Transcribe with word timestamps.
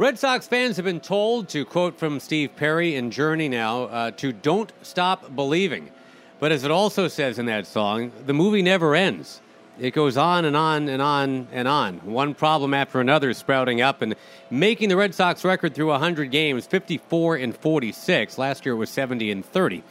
Red 0.00 0.18
Sox 0.18 0.48
fans 0.48 0.76
have 0.76 0.86
been 0.86 1.00
told, 1.00 1.50
to 1.50 1.66
quote 1.66 1.98
from 1.98 2.20
Steve 2.20 2.56
Perry 2.56 2.96
in 2.96 3.10
Journey 3.10 3.50
now, 3.50 3.82
uh, 3.82 4.10
to 4.12 4.32
don't 4.32 4.72
stop 4.80 5.36
believing. 5.36 5.90
But 6.38 6.52
as 6.52 6.64
it 6.64 6.70
also 6.70 7.06
says 7.06 7.38
in 7.38 7.44
that 7.46 7.66
song, 7.66 8.10
the 8.24 8.32
movie 8.32 8.62
never 8.62 8.94
ends. 8.94 9.42
It 9.78 9.90
goes 9.90 10.16
on 10.16 10.46
and 10.46 10.56
on 10.56 10.88
and 10.88 11.02
on 11.02 11.48
and 11.52 11.68
on. 11.68 11.98
One 11.98 12.32
problem 12.32 12.72
after 12.72 12.98
another 12.98 13.34
sprouting 13.34 13.82
up 13.82 14.00
and 14.00 14.14
making 14.48 14.88
the 14.88 14.96
Red 14.96 15.14
Sox 15.14 15.44
record 15.44 15.74
through 15.74 15.88
100 15.88 16.30
games 16.30 16.64
54 16.64 17.36
and 17.36 17.54
46. 17.54 18.38
Last 18.38 18.64
year 18.64 18.76
it 18.76 18.78
was 18.78 18.88
70 18.88 19.30
and 19.30 19.44
30. 19.44 19.82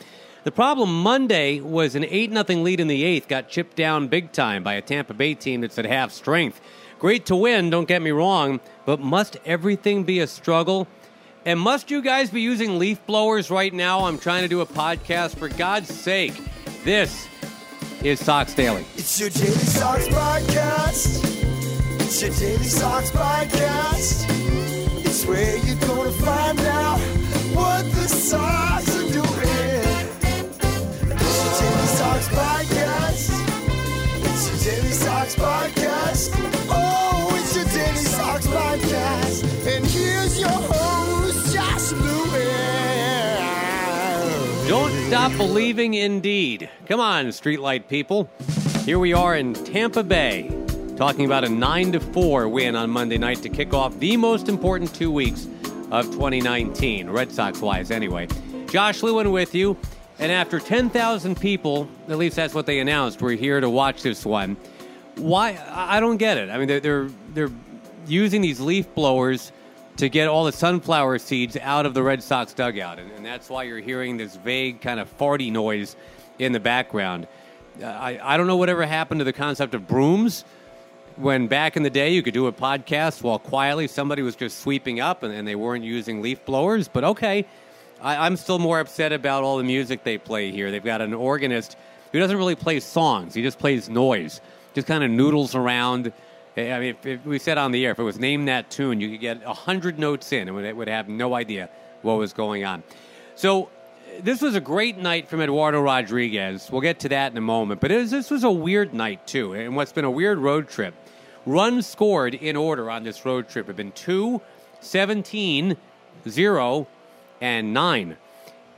The 0.43 0.51
problem 0.51 1.03
Monday 1.03 1.59
was 1.59 1.93
an 1.93 2.03
8 2.03 2.31
0 2.31 2.43
lead 2.63 2.79
in 2.79 2.87
the 2.87 3.03
eighth 3.03 3.27
got 3.27 3.47
chipped 3.47 3.75
down 3.75 4.07
big 4.07 4.31
time 4.31 4.63
by 4.63 4.73
a 4.73 4.81
Tampa 4.81 5.13
Bay 5.13 5.35
team 5.35 5.61
that's 5.61 5.77
at 5.77 5.85
half 5.85 6.11
strength. 6.11 6.59
Great 6.99 7.25
to 7.27 7.35
win, 7.37 7.69
don't 7.69 7.87
get 7.87 8.01
me 8.01 8.11
wrong, 8.11 8.59
but 8.85 8.99
must 8.99 9.37
everything 9.45 10.03
be 10.03 10.19
a 10.19 10.27
struggle? 10.27 10.85
And 11.45 11.57
must 11.57 11.89
you 11.89 12.01
guys 12.01 12.29
be 12.29 12.41
using 12.41 12.77
leaf 12.77 12.99
blowers 13.07 13.49
right 13.49 13.73
now? 13.73 14.03
I'm 14.03 14.19
trying 14.19 14.41
to 14.41 14.49
do 14.49 14.59
a 14.59 14.65
podcast. 14.65 15.37
For 15.37 15.47
God's 15.47 15.87
sake, 15.87 16.33
this 16.83 17.29
is 18.03 18.19
Sox 18.19 18.53
Daily. 18.53 18.85
It's 18.97 19.17
your 19.17 19.29
Daily 19.29 19.47
Sox 19.53 20.07
podcast. 20.09 21.23
It's 22.01 22.21
your 22.21 22.31
Daily 22.31 22.65
Sox 22.65 23.11
podcast. 23.11 24.25
It's 25.05 25.25
where 25.25 25.55
you're 25.65 25.79
going 25.87 26.11
to 26.11 26.21
find 26.21 26.59
out 26.59 26.99
what 27.55 27.85
the 27.93 28.07
Sox 28.09 28.93
are 28.97 29.11
doing. 29.13 29.23
It's 31.15 31.43
your 31.45 31.53
Daily 31.61 31.87
Sox 31.87 32.27
podcast. 32.27 33.29
It's 34.25 34.65
your 34.65 34.73
Daily 34.73 34.91
Sox 34.91 35.35
podcast. 35.35 36.58
Stop 45.09 45.35
believing, 45.37 45.95
indeed. 45.95 46.69
Come 46.85 46.99
on, 46.99 47.25
streetlight 47.29 47.87
people. 47.87 48.29
Here 48.85 48.99
we 48.99 49.11
are 49.11 49.35
in 49.35 49.55
Tampa 49.55 50.03
Bay, 50.03 50.55
talking 50.97 51.25
about 51.25 51.43
a 51.43 51.49
9 51.49 51.93
to 51.93 51.99
4 51.99 52.47
win 52.47 52.75
on 52.75 52.91
Monday 52.91 53.17
night 53.17 53.41
to 53.41 53.49
kick 53.49 53.73
off 53.73 53.97
the 53.97 54.15
most 54.17 54.47
important 54.47 54.93
two 54.93 55.09
weeks 55.09 55.47
of 55.89 56.05
2019, 56.11 57.09
Red 57.09 57.31
Sox 57.31 57.59
wise, 57.59 57.89
anyway. 57.89 58.27
Josh 58.67 59.01
Lewin 59.01 59.31
with 59.31 59.55
you. 59.55 59.75
And 60.19 60.31
after 60.31 60.59
10,000 60.59 61.41
people, 61.41 61.89
at 62.07 62.19
least 62.19 62.35
that's 62.35 62.53
what 62.53 62.67
they 62.67 62.79
announced, 62.79 63.19
were 63.19 63.31
here 63.31 63.59
to 63.59 63.69
watch 63.69 64.03
this 64.03 64.23
one. 64.27 64.57
Why? 65.15 65.57
I 65.71 65.99
don't 65.99 66.17
get 66.17 66.37
it. 66.37 66.51
I 66.51 66.59
mean, 66.59 66.67
they're, 66.67 66.79
they're, 66.79 67.09
they're 67.33 67.51
using 68.05 68.41
these 68.41 68.59
leaf 68.59 68.85
blowers 68.93 69.51
to 69.99 70.07
get 70.07 70.29
all 70.29 70.45
the 70.45 70.51
sunflower 70.53 71.19
seeds 71.19 71.57
out 71.57 71.85
of 71.85 71.93
the 71.93 72.01
Red 72.01 72.23
Sox 72.23 72.53
dugout. 72.53 72.99
And, 72.99 73.11
and 73.11 73.25
that's 73.25 73.49
why 73.49 73.63
you're 73.63 73.81
hearing 73.81 74.15
this 74.15 74.37
vague 74.37 74.79
kind 74.79 74.97
of 74.97 75.17
farty 75.17 75.51
noise 75.51 75.97
in 76.39 76.53
the 76.53 76.59
background. 76.61 77.27
Uh, 77.81 77.85
I, 77.87 78.33
I 78.33 78.37
don't 78.37 78.47
know 78.47 78.55
whatever 78.55 78.85
happened 78.85 79.19
to 79.19 79.25
the 79.25 79.33
concept 79.33 79.73
of 79.73 79.89
brooms 79.89 80.45
when 81.17 81.47
back 81.47 81.75
in 81.75 81.83
the 81.83 81.89
day 81.89 82.13
you 82.13 82.23
could 82.23 82.33
do 82.33 82.47
a 82.47 82.53
podcast 82.53 83.23
while 83.23 83.39
quietly 83.39 83.87
somebody 83.87 84.21
was 84.21 84.37
just 84.37 84.59
sweeping 84.61 85.01
up 85.01 85.21
and, 85.21 85.33
and 85.33 85.45
they 85.45 85.55
weren't 85.55 85.83
using 85.83 86.21
leaf 86.21 86.45
blowers. 86.45 86.87
But 86.87 87.03
okay, 87.03 87.45
I, 88.01 88.25
I'm 88.25 88.37
still 88.37 88.57
more 88.57 88.79
upset 88.79 89.11
about 89.11 89.43
all 89.43 89.57
the 89.57 89.65
music 89.65 90.05
they 90.05 90.17
play 90.17 90.49
here. 90.49 90.71
They've 90.71 90.81
got 90.81 91.01
an 91.01 91.13
organist 91.13 91.75
who 92.13 92.19
doesn't 92.19 92.37
really 92.37 92.55
play 92.55 92.79
songs, 92.79 93.33
he 93.33 93.41
just 93.41 93.59
plays 93.59 93.89
noise, 93.89 94.39
just 94.73 94.87
kind 94.87 95.03
of 95.03 95.11
noodles 95.11 95.55
around. 95.55 96.13
I 96.57 96.79
mean, 96.79 96.89
if, 96.89 97.05
if 97.05 97.25
we 97.25 97.39
said 97.39 97.57
on 97.57 97.71
the 97.71 97.85
air, 97.85 97.91
if 97.91 97.99
it 97.99 98.03
was 98.03 98.19
name 98.19 98.45
that 98.45 98.69
tune, 98.69 98.99
you 98.99 99.09
could 99.11 99.21
get 99.21 99.45
100 99.45 99.99
notes 99.99 100.31
in 100.31 100.49
and 100.49 100.65
it 100.65 100.75
would 100.75 100.87
have 100.87 101.07
no 101.07 101.33
idea 101.33 101.69
what 102.01 102.17
was 102.17 102.33
going 102.33 102.65
on. 102.65 102.83
So, 103.35 103.65
uh, 103.65 103.69
this 104.21 104.41
was 104.41 104.55
a 104.55 104.61
great 104.61 104.97
night 104.97 105.29
from 105.29 105.41
Eduardo 105.41 105.81
Rodriguez. 105.81 106.69
We'll 106.71 106.81
get 106.81 106.99
to 107.01 107.09
that 107.09 107.31
in 107.31 107.37
a 107.37 107.41
moment. 107.41 107.79
But 107.79 107.91
was, 107.91 108.11
this 108.11 108.29
was 108.29 108.43
a 108.43 108.51
weird 108.51 108.93
night, 108.93 109.25
too, 109.27 109.53
and 109.53 109.75
what's 109.75 109.93
been 109.93 110.05
a 110.05 110.11
weird 110.11 110.39
road 110.39 110.67
trip. 110.67 110.93
Runs 111.45 111.87
scored 111.87 112.35
in 112.35 112.55
order 112.55 112.89
on 112.89 113.03
this 113.03 113.25
road 113.25 113.47
trip 113.47 113.67
have 113.67 113.77
been 113.77 113.93
2, 113.93 114.41
17, 114.81 115.77
0, 116.27 116.87
and 117.41 117.73
9. 117.73 118.17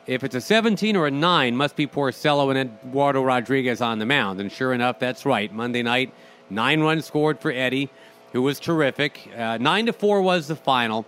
If 0.07 0.23
it's 0.23 0.35
a 0.35 0.41
17 0.41 0.95
or 0.95 1.07
a 1.07 1.11
9, 1.11 1.55
must 1.55 1.75
be 1.75 1.87
Porcello 1.87 2.53
and 2.55 2.71
Eduardo 2.85 3.23
Rodriguez 3.23 3.81
on 3.81 3.99
the 3.99 4.05
mound. 4.05 4.39
And 4.39 4.51
sure 4.51 4.73
enough, 4.73 4.99
that's 4.99 5.25
right. 5.25 5.51
Monday 5.51 5.83
night, 5.83 6.13
nine 6.51 6.81
runs 6.81 7.05
scored 7.05 7.39
for 7.39 7.51
Eddie, 7.51 7.89
who 8.33 8.41
was 8.41 8.59
terrific. 8.59 9.29
Uh, 9.35 9.57
9 9.57 9.87
to 9.87 9.93
4 9.93 10.21
was 10.21 10.47
the 10.47 10.55
final. 10.55 11.05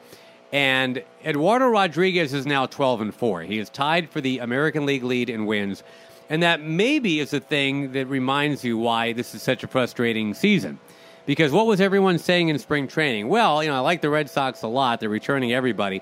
And 0.51 1.03
Eduardo 1.25 1.67
Rodriguez 1.67 2.33
is 2.33 2.45
now 2.45 2.67
12 2.67 3.01
and 3.01 3.15
4. 3.15 3.41
He 3.41 3.57
is 3.57 3.69
tied 3.69 4.09
for 4.09 4.21
the 4.21 4.39
American 4.39 4.85
League 4.85 5.03
lead 5.03 5.29
in 5.29 5.45
wins. 5.45 5.83
And 6.29 6.43
that 6.43 6.61
maybe 6.61 7.19
is 7.19 7.31
the 7.31 7.39
thing 7.39 7.91
that 7.93 8.07
reminds 8.07 8.63
you 8.63 8.77
why 8.77 9.13
this 9.13 9.33
is 9.33 9.41
such 9.41 9.63
a 9.63 9.67
frustrating 9.67 10.33
season. 10.33 10.79
Because 11.25 11.51
what 11.51 11.65
was 11.65 11.81
everyone 11.81 12.19
saying 12.19 12.49
in 12.49 12.59
spring 12.59 12.87
training? 12.87 13.29
Well, 13.29 13.63
you 13.63 13.69
know, 13.69 13.75
I 13.75 13.79
like 13.79 14.01
the 14.01 14.09
Red 14.09 14.29
Sox 14.29 14.61
a 14.61 14.67
lot. 14.67 14.99
They're 14.99 15.09
returning 15.09 15.53
everybody. 15.53 16.01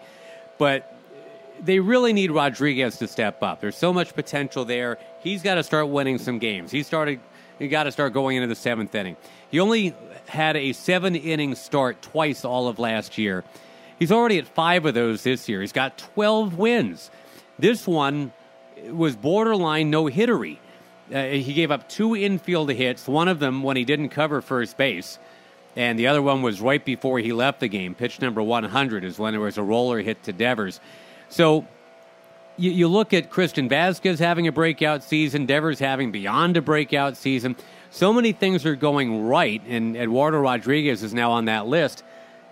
But 0.57 0.97
they 1.63 1.79
really 1.79 2.11
need 2.11 2.31
Rodriguez 2.31 2.97
to 2.97 3.07
step 3.07 3.41
up. 3.43 3.61
There's 3.61 3.77
so 3.77 3.93
much 3.93 4.13
potential 4.15 4.65
there. 4.65 4.97
He's 5.19 5.43
got 5.43 5.55
to 5.55 5.63
start 5.63 5.87
winning 5.89 6.17
some 6.17 6.39
games. 6.39 6.71
He 6.71 6.83
started. 6.83 7.19
He 7.61 7.67
got 7.67 7.83
to 7.83 7.91
start 7.91 8.13
going 8.13 8.37
into 8.37 8.47
the 8.47 8.55
seventh 8.55 8.95
inning. 8.95 9.15
He 9.51 9.59
only 9.59 9.93
had 10.25 10.57
a 10.57 10.73
seven 10.73 11.15
inning 11.15 11.53
start 11.53 12.01
twice 12.01 12.43
all 12.43 12.67
of 12.67 12.79
last 12.79 13.19
year. 13.19 13.43
He's 13.99 14.11
already 14.11 14.39
at 14.39 14.47
five 14.47 14.83
of 14.87 14.95
those 14.95 15.21
this 15.21 15.47
year. 15.47 15.61
He's 15.61 15.71
got 15.71 15.95
12 15.99 16.57
wins. 16.57 17.11
This 17.59 17.87
one 17.87 18.33
was 18.89 19.15
borderline 19.15 19.91
no 19.91 20.05
hittery. 20.05 20.57
Uh, 21.13 21.25
he 21.25 21.53
gave 21.53 21.69
up 21.69 21.87
two 21.87 22.15
infield 22.15 22.71
hits, 22.71 23.07
one 23.07 23.27
of 23.27 23.37
them 23.37 23.61
when 23.61 23.77
he 23.77 23.85
didn't 23.85 24.09
cover 24.09 24.41
first 24.41 24.75
base, 24.75 25.19
and 25.75 25.99
the 25.99 26.07
other 26.07 26.23
one 26.23 26.41
was 26.41 26.61
right 26.61 26.83
before 26.83 27.19
he 27.19 27.31
left 27.31 27.59
the 27.59 27.67
game. 27.67 27.93
Pitch 27.93 28.19
number 28.21 28.41
100 28.41 29.03
is 29.03 29.19
when 29.19 29.33
there 29.33 29.41
was 29.41 29.59
a 29.59 29.63
roller 29.63 30.01
hit 30.01 30.23
to 30.23 30.33
Devers. 30.33 30.79
So 31.29 31.67
you, 32.61 32.71
you 32.71 32.87
look 32.87 33.13
at 33.13 33.31
Christian 33.31 33.67
Vazquez 33.67 34.19
having 34.19 34.47
a 34.47 34.51
breakout 34.51 35.03
season, 35.03 35.47
Devers 35.47 35.79
having 35.79 36.11
beyond 36.11 36.55
a 36.57 36.61
breakout 36.61 37.17
season. 37.17 37.55
So 37.89 38.13
many 38.13 38.31
things 38.31 38.65
are 38.65 38.75
going 38.75 39.25
right, 39.25 39.61
and 39.67 39.97
Eduardo 39.97 40.39
Rodriguez 40.39 41.01
is 41.01 41.13
now 41.13 41.31
on 41.31 41.45
that 41.45 41.65
list. 41.65 42.03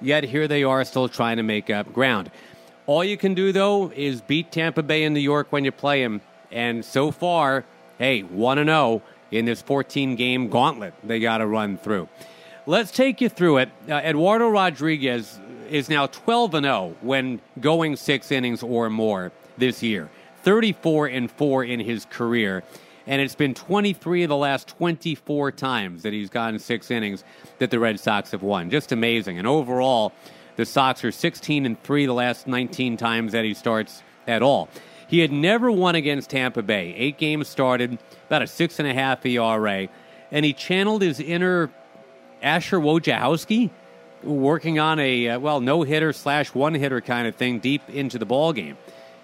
Yet 0.01 0.23
here 0.23 0.47
they 0.47 0.63
are 0.63 0.83
still 0.83 1.07
trying 1.07 1.37
to 1.37 1.43
make 1.43 1.69
up 1.69 1.93
ground. 1.93 2.31
All 2.87 3.03
you 3.03 3.17
can 3.17 3.35
do, 3.35 3.51
though, 3.51 3.91
is 3.95 4.21
beat 4.21 4.51
Tampa 4.51 4.81
Bay 4.81 5.03
in 5.03 5.13
New 5.13 5.19
York 5.19 5.47
when 5.51 5.63
you 5.63 5.71
play 5.71 6.01
them. 6.01 6.21
And 6.51 6.83
so 6.83 7.11
far, 7.11 7.63
hey, 7.99 8.21
1 8.21 8.65
0 8.65 9.03
in 9.31 9.45
this 9.45 9.61
14 9.61 10.15
game 10.15 10.47
gauntlet 10.47 10.95
they 11.03 11.19
got 11.19 11.37
to 11.37 11.45
run 11.45 11.77
through. 11.77 12.09
Let's 12.65 12.91
take 12.91 13.21
you 13.21 13.29
through 13.29 13.57
it. 13.57 13.69
Uh, 13.87 13.95
Eduardo 13.95 14.49
Rodriguez 14.49 15.39
is 15.69 15.87
now 15.87 16.07
12 16.07 16.51
0 16.53 16.95
when 17.01 17.41
going 17.59 17.95
six 17.95 18.31
innings 18.31 18.63
or 18.63 18.89
more 18.89 19.31
this 19.59 19.83
year, 19.83 20.09
34 20.43 21.07
and 21.07 21.31
4 21.31 21.63
in 21.63 21.79
his 21.79 22.05
career. 22.05 22.63
And 23.07 23.21
it's 23.21 23.35
been 23.35 23.53
23 23.53 24.23
of 24.23 24.29
the 24.29 24.37
last 24.37 24.67
24 24.67 25.51
times 25.53 26.03
that 26.03 26.13
he's 26.13 26.29
gotten 26.29 26.59
six 26.59 26.91
innings 26.91 27.23
that 27.57 27.71
the 27.71 27.79
Red 27.79 27.99
Sox 27.99 28.31
have 28.31 28.43
won. 28.43 28.69
Just 28.69 28.91
amazing. 28.91 29.39
And 29.39 29.47
overall, 29.47 30.13
the 30.57 30.65
Sox 30.65 31.03
are 31.03 31.11
16 31.11 31.65
and 31.65 31.81
3 31.81 32.05
the 32.05 32.13
last 32.13 32.45
19 32.45 32.97
times 32.97 33.31
that 33.31 33.45
he 33.45 33.53
starts 33.53 34.03
at 34.27 34.43
all. 34.43 34.69
He 35.07 35.19
had 35.19 35.31
never 35.31 35.71
won 35.71 35.95
against 35.95 36.29
Tampa 36.29 36.61
Bay. 36.61 36.93
Eight 36.95 37.17
games 37.17 37.47
started, 37.47 37.97
about 38.27 38.43
a 38.43 38.47
six 38.47 38.77
and 38.77 38.87
a 38.87 38.93
half 38.93 39.25
ERA, 39.25 39.87
and 40.31 40.45
he 40.45 40.53
channeled 40.53 41.01
his 41.01 41.19
inner 41.19 41.71
Asher 42.43 42.79
Wojciechowski, 42.79 43.71
working 44.23 44.77
on 44.77 44.99
a 44.99 45.29
uh, 45.29 45.39
well 45.39 45.61
no 45.61 45.81
hitter 45.81 46.13
slash 46.13 46.53
one 46.53 46.75
hitter 46.75 47.01
kind 47.01 47.27
of 47.27 47.35
thing 47.35 47.57
deep 47.57 47.89
into 47.89 48.19
the 48.19 48.25
ball 48.25 48.53
game. 48.53 48.77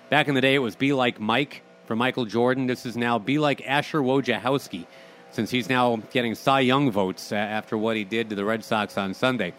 Back 0.10 0.28
in 0.28 0.36
the 0.36 0.42
day, 0.42 0.54
it 0.54 0.60
was 0.60 0.76
be 0.76 0.94
like 0.94 1.20
Mike 1.20 1.64
for 1.86 1.96
Michael 1.96 2.26
Jordan. 2.26 2.68
This 2.68 2.86
is 2.86 2.96
now 2.96 3.18
be 3.18 3.40
like 3.40 3.66
Asher 3.66 4.02
Wojciechowski, 4.02 4.86
since 5.32 5.50
he's 5.50 5.68
now 5.68 5.98
getting 6.12 6.36
Cy 6.36 6.60
Young 6.60 6.92
votes 6.92 7.32
after 7.32 7.78
what 7.78 7.96
he 7.96 8.04
did 8.04 8.30
to 8.30 8.36
the 8.36 8.46
Red 8.46 8.64
Sox 8.64 8.98
on 8.98 9.14
Sunday. 9.16 9.54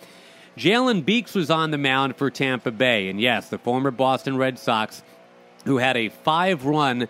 Jalen 0.56 1.04
Beeks 1.04 1.34
was 1.34 1.50
on 1.50 1.72
the 1.72 1.78
mound 1.78 2.16
for 2.16 2.31
Tampa 2.31 2.70
Bay. 2.70 3.08
And 3.08 3.20
yes, 3.20 3.48
the 3.48 3.58
former 3.58 3.90
Boston 3.90 4.37
Red 4.37 4.58
Sox, 4.58 5.02
who 5.64 5.78
had 5.78 5.96
a 5.96 6.08
five 6.08 6.64
run 6.64 7.08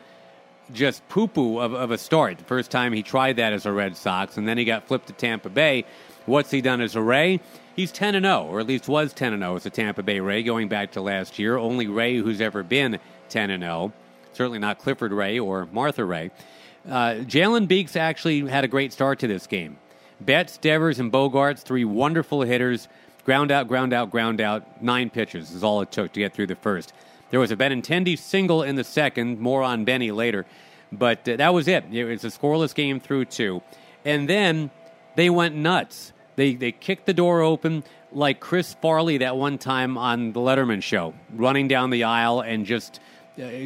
just 0.72 1.06
poo 1.08 1.28
poo 1.28 1.58
of, 1.60 1.74
of 1.74 1.90
a 1.90 1.98
start. 1.98 2.38
The 2.38 2.44
first 2.44 2.70
time 2.70 2.92
he 2.92 3.02
tried 3.02 3.36
that 3.36 3.52
as 3.52 3.66
a 3.66 3.72
Red 3.72 3.96
Sox, 3.96 4.36
and 4.36 4.48
then 4.48 4.58
he 4.58 4.64
got 4.64 4.88
flipped 4.88 5.08
to 5.08 5.12
Tampa 5.12 5.48
Bay. 5.48 5.84
What's 6.24 6.50
he 6.50 6.60
done 6.60 6.80
as 6.80 6.96
a 6.96 7.02
Ray? 7.02 7.40
He's 7.76 7.92
10 7.92 8.14
and 8.14 8.24
0, 8.24 8.46
or 8.46 8.58
at 8.58 8.66
least 8.66 8.88
was 8.88 9.12
10 9.12 9.34
and 9.34 9.42
0 9.42 9.56
as 9.56 9.66
a 9.66 9.70
Tampa 9.70 10.02
Bay 10.02 10.18
Ray 10.18 10.42
going 10.42 10.66
back 10.68 10.92
to 10.92 11.00
last 11.00 11.38
year. 11.38 11.56
Only 11.56 11.86
Ray 11.86 12.16
who's 12.16 12.40
ever 12.40 12.62
been 12.62 12.98
10 13.28 13.50
and 13.50 13.62
0. 13.62 13.92
Certainly 14.32 14.58
not 14.58 14.78
Clifford 14.78 15.12
Ray 15.12 15.38
or 15.38 15.66
Martha 15.72 16.04
Raye. 16.04 16.30
Uh, 16.86 17.14
Jalen 17.24 17.66
Beeks 17.66 17.96
actually 17.96 18.46
had 18.46 18.64
a 18.64 18.68
great 18.68 18.92
start 18.92 19.18
to 19.20 19.26
this 19.26 19.46
game. 19.46 19.78
Betts, 20.20 20.56
Devers, 20.58 20.98
and 20.98 21.12
Bogaerts, 21.12 21.60
three 21.60 21.84
wonderful 21.84 22.42
hitters. 22.42 22.88
Ground 23.24 23.50
out, 23.50 23.66
ground 23.66 23.92
out, 23.92 24.10
ground 24.10 24.40
out. 24.40 24.82
Nine 24.82 25.10
pitches 25.10 25.50
is 25.50 25.64
all 25.64 25.80
it 25.80 25.90
took 25.90 26.12
to 26.12 26.20
get 26.20 26.32
through 26.32 26.46
the 26.46 26.54
first. 26.54 26.92
There 27.30 27.40
was 27.40 27.50
a 27.50 27.56
Benintendi 27.56 28.16
single 28.16 28.62
in 28.62 28.76
the 28.76 28.84
second. 28.84 29.40
More 29.40 29.62
on 29.62 29.84
Benny 29.84 30.12
later. 30.12 30.46
But 30.92 31.28
uh, 31.28 31.36
that 31.36 31.52
was 31.52 31.66
it. 31.66 31.84
It 31.92 32.04
was 32.04 32.24
a 32.24 32.28
scoreless 32.28 32.74
game 32.74 33.00
through 33.00 33.26
two. 33.26 33.62
And 34.04 34.28
then 34.28 34.70
they 35.16 35.28
went 35.28 35.56
nuts. 35.56 36.12
They, 36.36 36.54
they 36.54 36.70
kicked 36.70 37.06
the 37.06 37.14
door 37.14 37.40
open 37.40 37.82
like 38.12 38.38
Chris 38.38 38.74
Farley 38.74 39.18
that 39.18 39.36
one 39.36 39.58
time 39.58 39.98
on 39.98 40.32
the 40.32 40.40
Letterman 40.40 40.82
show, 40.82 41.14
running 41.34 41.66
down 41.66 41.90
the 41.90 42.04
aisle 42.04 42.40
and 42.40 42.64
just 42.64 43.00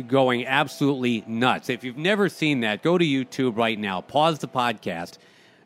going 0.08 0.46
absolutely 0.46 1.24
nuts. 1.26 1.68
If 1.68 1.84
you've 1.84 1.96
never 1.96 2.28
seen 2.28 2.60
that, 2.60 2.82
go 2.82 2.98
to 2.98 3.04
YouTube 3.04 3.56
right 3.56 3.78
now. 3.78 4.00
Pause 4.00 4.40
the 4.40 4.48
podcast, 4.48 5.18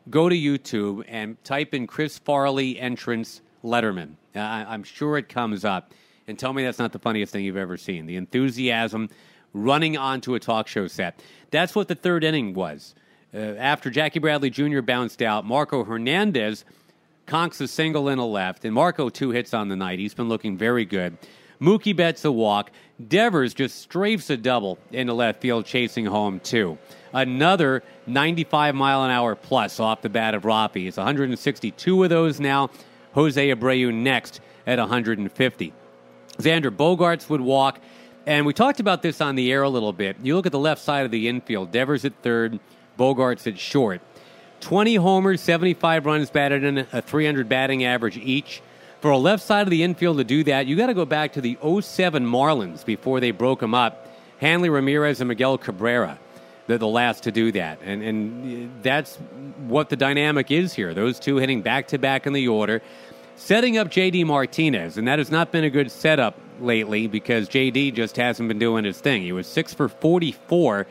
go 0.09 0.29
to 0.29 0.35
YouTube, 0.35 1.03
and 1.07 1.43
type 1.43 1.73
in 1.73 1.87
Chris 1.87 2.17
Farley 2.19 2.79
entrance 2.79 3.41
Letterman. 3.63 4.15
Uh, 4.35 4.39
I'm 4.39 4.83
sure 4.83 5.17
it 5.17 5.29
comes 5.29 5.65
up. 5.65 5.91
And 6.27 6.39
tell 6.39 6.53
me 6.53 6.63
that's 6.63 6.79
not 6.79 6.91
the 6.91 6.99
funniest 6.99 7.31
thing 7.31 7.45
you've 7.45 7.57
ever 7.57 7.77
seen. 7.77 8.07
The 8.07 8.15
enthusiasm 8.15 9.09
running 9.53 9.95
onto 9.95 10.35
a 10.35 10.39
talk 10.39 10.67
show 10.67 10.87
set. 10.87 11.21
That's 11.51 11.75
what 11.75 11.87
the 11.87 11.95
third 11.95 12.23
inning 12.23 12.53
was. 12.53 12.95
Uh, 13.33 13.37
after 13.37 13.89
Jackie 13.89 14.19
Bradley 14.19 14.49
Jr. 14.49 14.81
bounced 14.81 15.21
out, 15.21 15.45
Marco 15.45 15.83
Hernandez 15.83 16.65
conks 17.27 17.59
a 17.61 17.67
single 17.67 18.09
in 18.09 18.19
a 18.19 18.25
left, 18.25 18.65
and 18.65 18.73
Marco 18.73 19.09
two 19.09 19.31
hits 19.31 19.53
on 19.53 19.69
the 19.69 19.75
night. 19.75 19.99
He's 19.99 20.13
been 20.13 20.29
looking 20.29 20.57
very 20.57 20.85
good. 20.85 21.17
Mookie 21.59 21.95
Betts 21.95 22.25
a 22.25 22.31
walk. 22.31 22.71
Devers 23.05 23.53
just 23.53 23.89
strafes 23.89 24.29
a 24.29 24.37
double 24.37 24.77
into 24.91 25.13
left 25.13 25.41
field, 25.41 25.65
chasing 25.65 26.05
home 26.05 26.39
two. 26.39 26.77
Another 27.13 27.83
95 28.07 28.75
mile 28.75 29.03
an 29.03 29.11
hour 29.11 29.35
plus 29.35 29.79
off 29.79 30.01
the 30.01 30.09
bat 30.09 30.33
of 30.33 30.43
Rafi. 30.43 30.87
It's 30.87 30.97
162 30.97 32.03
of 32.03 32.09
those 32.09 32.39
now. 32.39 32.69
Jose 33.13 33.49
Abreu 33.49 33.93
next 33.93 34.41
at 34.67 34.79
150. 34.79 35.73
Xander 36.37 36.69
Bogaerts 36.69 37.29
would 37.29 37.41
walk. 37.41 37.79
And 38.25 38.45
we 38.45 38.53
talked 38.53 38.79
about 38.79 39.01
this 39.01 39.21
on 39.21 39.35
the 39.35 39.51
air 39.51 39.63
a 39.63 39.69
little 39.69 39.93
bit. 39.93 40.17
You 40.23 40.35
look 40.35 40.45
at 40.45 40.51
the 40.51 40.59
left 40.59 40.81
side 40.81 41.05
of 41.05 41.11
the 41.11 41.27
infield 41.27 41.71
Devers 41.71 42.05
at 42.05 42.13
third, 42.23 42.59
Bogaerts 42.97 43.45
at 43.45 43.59
short. 43.59 44.01
20 44.61 44.95
homers, 44.95 45.41
75 45.41 46.05
runs 46.05 46.29
batted 46.29 46.63
in, 46.63 46.79
a 46.91 47.01
300 47.01 47.47
batting 47.47 47.83
average 47.83 48.17
each. 48.17 48.61
For 49.05 49.11
a 49.11 49.19
left 49.19 49.43
side 49.43 49.61
of 49.61 49.69
the 49.69 49.83
infield 49.83 50.17
to 50.17 50.23
do 50.23 50.43
that, 50.45 50.65
you 50.65 50.75
got 50.75 50.87
to 50.87 50.95
go 50.95 51.05
back 51.05 51.33
to 51.33 51.41
the 51.41 51.59
07 51.61 52.25
Marlins 52.25 52.83
before 52.83 53.19
they 53.19 53.29
broke 53.29 53.59
them 53.59 53.75
up. 53.75 54.07
Hanley 54.39 54.67
Ramirez 54.67 55.21
and 55.21 55.27
Miguel 55.27 55.59
Cabrera, 55.59 56.17
they're 56.65 56.79
the 56.79 56.87
last 56.87 57.21
to 57.25 57.31
do 57.31 57.51
that. 57.51 57.77
And, 57.83 58.01
and 58.01 58.67
uh, 58.67 58.73
that's 58.81 59.17
what 59.67 59.89
the 59.89 59.95
dynamic 59.95 60.49
is 60.49 60.73
here. 60.73 60.95
Those 60.95 61.19
two 61.19 61.35
hitting 61.35 61.61
back 61.61 61.89
to 61.89 61.99
back 61.99 62.25
in 62.25 62.33
the 62.33 62.47
order, 62.47 62.81
setting 63.35 63.77
up 63.77 63.89
JD 63.89 64.25
Martinez. 64.25 64.97
And 64.97 65.07
that 65.07 65.19
has 65.19 65.29
not 65.29 65.51
been 65.51 65.65
a 65.65 65.69
good 65.69 65.91
setup 65.91 66.39
lately 66.59 67.05
because 67.05 67.47
JD 67.47 67.93
just 67.93 68.17
hasn't 68.17 68.47
been 68.47 68.57
doing 68.57 68.85
his 68.85 68.99
thing. 68.99 69.21
He 69.21 69.33
was 69.33 69.45
6 69.45 69.75
for 69.75 69.87
44 69.87 70.87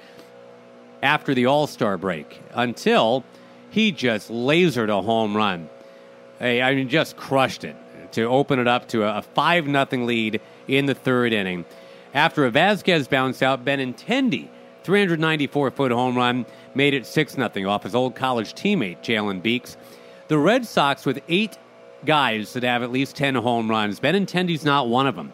after 1.03 1.35
the 1.35 1.47
All 1.47 1.67
Star 1.67 1.99
break 1.99 2.41
until 2.55 3.25
he 3.71 3.91
just 3.91 4.31
lasered 4.31 4.89
a 4.89 5.03
home 5.03 5.37
run. 5.37 5.69
I 6.41 6.75
mean, 6.77 6.89
just 6.89 7.17
crushed 7.17 7.65
it 7.65 7.75
to 8.15 8.25
open 8.25 8.59
it 8.59 8.67
up 8.67 8.89
to 8.89 9.05
a 9.05 9.23
5 9.23 9.67
0 9.67 10.05
lead 10.05 10.41
in 10.67 10.87
the 10.87 10.95
third 10.95 11.33
inning. 11.33 11.65
After 12.13 12.47
a 12.47 12.51
Vazquez 12.51 13.09
bounce 13.09 13.43
out, 13.43 13.65
Benintendi, 13.65 14.49
394 14.85 15.71
foot 15.71 15.93
home 15.93 16.17
run, 16.17 16.47
made 16.75 16.95
it 16.95 17.07
6 17.07 17.35
0 17.35 17.69
off 17.69 17.83
his 17.83 17.95
old 17.95 18.15
college 18.15 18.55
teammate, 18.55 18.99
Jalen 19.03 19.43
Beeks. 19.43 19.77
The 20.29 20.39
Red 20.39 20.67
Sox, 20.67 21.05
with 21.05 21.21
eight 21.29 21.59
guys 22.05 22.53
that 22.53 22.63
have 22.63 22.83
at 22.83 22.91
least 22.91 23.17
10 23.17 23.35
home 23.35 23.71
runs, 23.71 24.01
Benintendi's 24.01 24.65
not 24.65 24.89
one 24.89 25.07
of 25.07 25.17
them. 25.17 25.33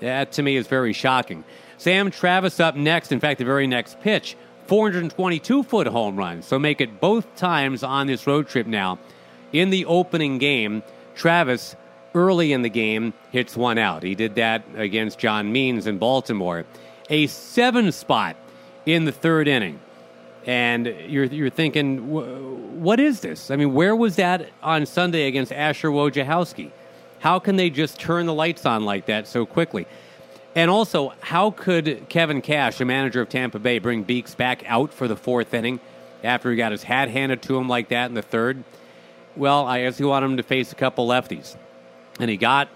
That 0.00 0.32
to 0.32 0.42
me 0.42 0.56
is 0.56 0.66
very 0.66 0.92
shocking. 0.92 1.44
Sam 1.78 2.10
Travis 2.10 2.60
up 2.60 2.76
next, 2.76 3.12
in 3.12 3.20
fact, 3.20 3.38
the 3.38 3.44
very 3.44 3.66
next 3.66 4.00
pitch, 4.00 4.36
422 4.66 5.62
foot 5.64 5.86
home 5.86 6.16
run. 6.16 6.42
So 6.42 6.58
make 6.58 6.80
it 6.80 7.00
both 7.00 7.34
times 7.36 7.82
on 7.82 8.06
this 8.06 8.26
road 8.26 8.48
trip 8.48 8.66
now. 8.66 8.98
In 9.52 9.70
the 9.70 9.84
opening 9.84 10.38
game, 10.38 10.82
Travis, 11.14 11.76
early 12.14 12.52
in 12.52 12.62
the 12.62 12.68
game, 12.68 13.12
hits 13.30 13.56
one 13.56 13.78
out. 13.78 14.02
He 14.02 14.14
did 14.14 14.34
that 14.36 14.64
against 14.76 15.18
John 15.18 15.52
Means 15.52 15.86
in 15.86 15.98
Baltimore. 15.98 16.64
A 17.10 17.26
seven 17.26 17.92
spot 17.92 18.36
in 18.86 19.04
the 19.04 19.12
third 19.12 19.48
inning. 19.48 19.80
And 20.44 20.86
you're, 21.06 21.24
you're 21.24 21.50
thinking, 21.50 22.10
what 22.82 22.98
is 22.98 23.20
this? 23.20 23.50
I 23.50 23.56
mean, 23.56 23.74
where 23.74 23.94
was 23.94 24.16
that 24.16 24.48
on 24.62 24.86
Sunday 24.86 25.28
against 25.28 25.52
Asher 25.52 25.88
Wojciechowski? 25.88 26.70
How 27.20 27.38
can 27.38 27.54
they 27.56 27.70
just 27.70 28.00
turn 28.00 28.26
the 28.26 28.34
lights 28.34 28.66
on 28.66 28.84
like 28.84 29.06
that 29.06 29.28
so 29.28 29.46
quickly? 29.46 29.86
And 30.54 30.70
also, 30.70 31.14
how 31.20 31.52
could 31.52 32.08
Kevin 32.08 32.42
Cash, 32.42 32.78
the 32.78 32.84
manager 32.84 33.20
of 33.20 33.28
Tampa 33.28 33.58
Bay, 33.58 33.78
bring 33.78 34.02
Beeks 34.02 34.34
back 34.34 34.64
out 34.66 34.92
for 34.92 35.06
the 35.06 35.16
fourth 35.16 35.54
inning 35.54 35.80
after 36.24 36.50
he 36.50 36.56
got 36.56 36.72
his 36.72 36.82
hat 36.82 37.08
handed 37.08 37.40
to 37.42 37.56
him 37.56 37.68
like 37.68 37.88
that 37.88 38.06
in 38.06 38.14
the 38.14 38.22
third? 38.22 38.64
Well, 39.36 39.66
I 39.66 39.82
guess 39.82 39.96
he 39.96 40.04
wanted 40.04 40.26
him 40.26 40.36
to 40.38 40.42
face 40.42 40.72
a 40.72 40.74
couple 40.74 41.06
lefties. 41.06 41.56
And 42.22 42.30
he 42.30 42.36
got, 42.36 42.68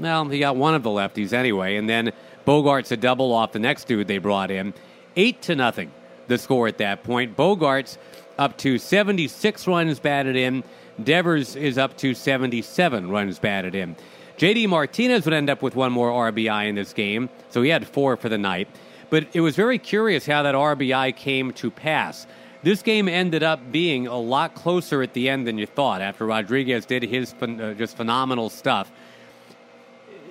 well, 0.00 0.24
he 0.24 0.38
got 0.38 0.56
one 0.56 0.74
of 0.74 0.82
the 0.82 0.88
lefties 0.88 1.34
anyway. 1.34 1.76
And 1.76 1.86
then 1.86 2.12
Bogaerts 2.46 2.90
a 2.90 2.96
double 2.96 3.34
off 3.34 3.52
the 3.52 3.58
next 3.58 3.86
dude 3.86 4.08
they 4.08 4.16
brought 4.16 4.50
in. 4.50 4.72
Eight 5.16 5.42
to 5.42 5.54
nothing, 5.54 5.92
the 6.28 6.38
score 6.38 6.66
at 6.66 6.78
that 6.78 7.02
point. 7.04 7.36
Bogaerts 7.36 7.98
up 8.38 8.56
to 8.56 8.78
76 8.78 9.66
runs 9.66 10.00
batted 10.00 10.34
in. 10.34 10.64
Devers 11.04 11.56
is 11.56 11.76
up 11.76 11.98
to 11.98 12.14
77 12.14 13.10
runs 13.10 13.38
batted 13.38 13.74
in. 13.74 13.96
JD 14.38 14.66
Martinez 14.68 15.26
would 15.26 15.34
end 15.34 15.50
up 15.50 15.60
with 15.60 15.76
one 15.76 15.92
more 15.92 16.32
RBI 16.32 16.70
in 16.70 16.74
this 16.74 16.94
game, 16.94 17.28
so 17.50 17.60
he 17.60 17.68
had 17.68 17.86
four 17.86 18.16
for 18.16 18.30
the 18.30 18.38
night. 18.38 18.68
But 19.10 19.26
it 19.34 19.42
was 19.42 19.56
very 19.56 19.78
curious 19.78 20.24
how 20.24 20.42
that 20.44 20.54
RBI 20.54 21.14
came 21.16 21.52
to 21.52 21.70
pass. 21.70 22.26
This 22.62 22.82
game 22.82 23.08
ended 23.08 23.42
up 23.42 23.70
being 23.70 24.08
a 24.08 24.18
lot 24.18 24.54
closer 24.54 25.02
at 25.02 25.12
the 25.12 25.28
end 25.28 25.46
than 25.46 25.58
you 25.58 25.66
thought 25.66 26.00
after 26.00 26.26
Rodriguez 26.26 26.86
did 26.86 27.04
his 27.04 27.34
uh, 27.40 27.74
just 27.76 27.96
phenomenal 27.96 28.50
stuff. 28.50 28.90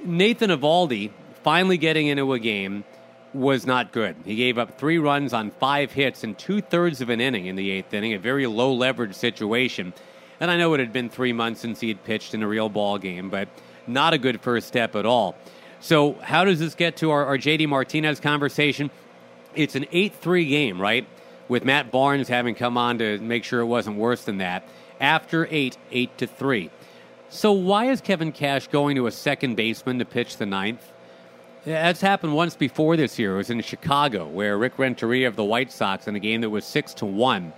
Nathan 0.04 0.50
Eovaldi 0.50 1.12
finally 1.44 1.78
getting 1.78 2.08
into 2.08 2.34
a 2.34 2.40
game 2.40 2.84
was 3.34 3.66
not 3.66 3.92
good. 3.92 4.16
He 4.26 4.36
gave 4.36 4.58
up 4.58 4.78
three 4.78 4.98
runs 4.98 5.34
on 5.34 5.52
five 5.52 5.92
hits 5.92 6.24
in 6.24 6.36
two 6.36 6.62
thirds 6.62 7.02
of 7.02 7.10
an 7.10 7.22
inning 7.22 7.46
in 7.46 7.56
the 7.56 7.72
eighth 7.72 7.94
inning, 7.94 8.14
a 8.14 8.20
very 8.20 8.48
low 8.48 8.74
leverage 8.74 9.16
situation. 9.16 9.94
And 10.40 10.52
I 10.52 10.58
know 10.58 10.74
it 10.74 10.80
had 10.80 10.94
been 10.94 11.10
three 11.10 11.34
months 11.34 11.62
since 11.62 11.80
he 11.80 11.88
had 11.88 12.04
pitched 12.04 12.34
in 12.34 12.44
a 12.44 12.48
real 12.48 12.70
ball 12.70 12.98
game, 12.98 13.30
but 13.30 13.48
not 13.86 14.14
a 14.14 14.18
good 14.18 14.42
first 14.42 14.68
step 14.68 14.96
at 14.96 15.06
all. 15.06 15.36
So, 15.80 16.14
how 16.14 16.44
does 16.44 16.60
this 16.60 16.76
get 16.76 16.98
to 16.98 17.12
our, 17.12 17.26
our 17.26 17.38
JD 17.38 17.68
Martinez 17.70 18.20
conversation? 18.20 18.90
It's 19.56 19.76
an 19.76 19.86
8 19.92 20.14
3 20.16 20.46
game, 20.46 20.82
right? 20.82 21.08
With 21.48 21.64
Matt 21.64 21.92
Barnes 21.92 22.28
having 22.28 22.56
come 22.56 22.78
on 22.78 22.98
to 22.98 23.18
make 23.20 23.44
sure 23.44 23.62
it 23.62 23.66
wasn't 23.66 23.98
worse 23.98 24.24
than 24.26 24.40
that. 24.40 24.68
After 25.00 25.48
8, 25.50 25.78
8 25.92 26.18
to 26.18 26.28
3. 26.28 26.70
So, 27.30 27.52
why 27.52 27.86
is 27.86 28.02
Kevin 28.02 28.32
Cash 28.32 28.68
going 28.68 28.96
to 28.96 29.08
a 29.08 29.12
second 29.12 29.56
baseman 29.56 30.00
to 30.00 30.06
pitch 30.06 30.38
the 30.38 30.46
ninth? 30.46 30.92
That's 31.66 32.00
happened 32.00 32.34
once 32.34 32.56
before 32.56 32.96
this 32.96 33.20
year. 33.20 33.34
It 33.34 33.38
was 33.38 33.50
in 33.50 33.62
Chicago, 33.62 34.28
where 34.28 34.58
Rick 34.58 34.80
Renteria 34.80 35.28
of 35.28 35.36
the 35.36 35.44
White 35.44 35.72
Sox 35.72 36.08
in 36.08 36.16
a 36.16 36.20
game 36.20 36.42
that 36.42 36.50
was 36.50 36.64
6 36.66 36.94
to 36.96 37.06
1. 37.06 37.52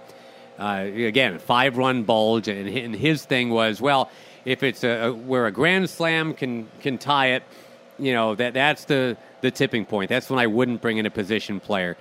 Uh, 0.57 0.87
again, 0.93 1.39
five 1.39 1.77
run 1.77 2.03
bulge, 2.03 2.49
and 2.49 2.93
his 2.93 3.23
thing 3.23 3.49
was, 3.49 3.79
well, 3.79 4.09
if 4.43 4.61
it's 4.61 4.83
a, 4.83 5.11
where 5.11 5.45
a 5.45 5.51
grand 5.51 5.89
slam 5.89 6.33
can 6.33 6.67
can 6.81 6.97
tie 6.97 7.27
it, 7.27 7.43
you 7.97 8.11
know 8.11 8.35
that 8.35 8.53
that's 8.53 8.85
the 8.85 9.15
the 9.41 9.51
tipping 9.51 9.85
point. 9.85 10.09
That's 10.09 10.29
when 10.29 10.39
I 10.39 10.47
wouldn't 10.47 10.81
bring 10.81 10.97
in 10.97 11.05
a 11.05 11.09
position 11.09 11.61
player. 11.61 11.95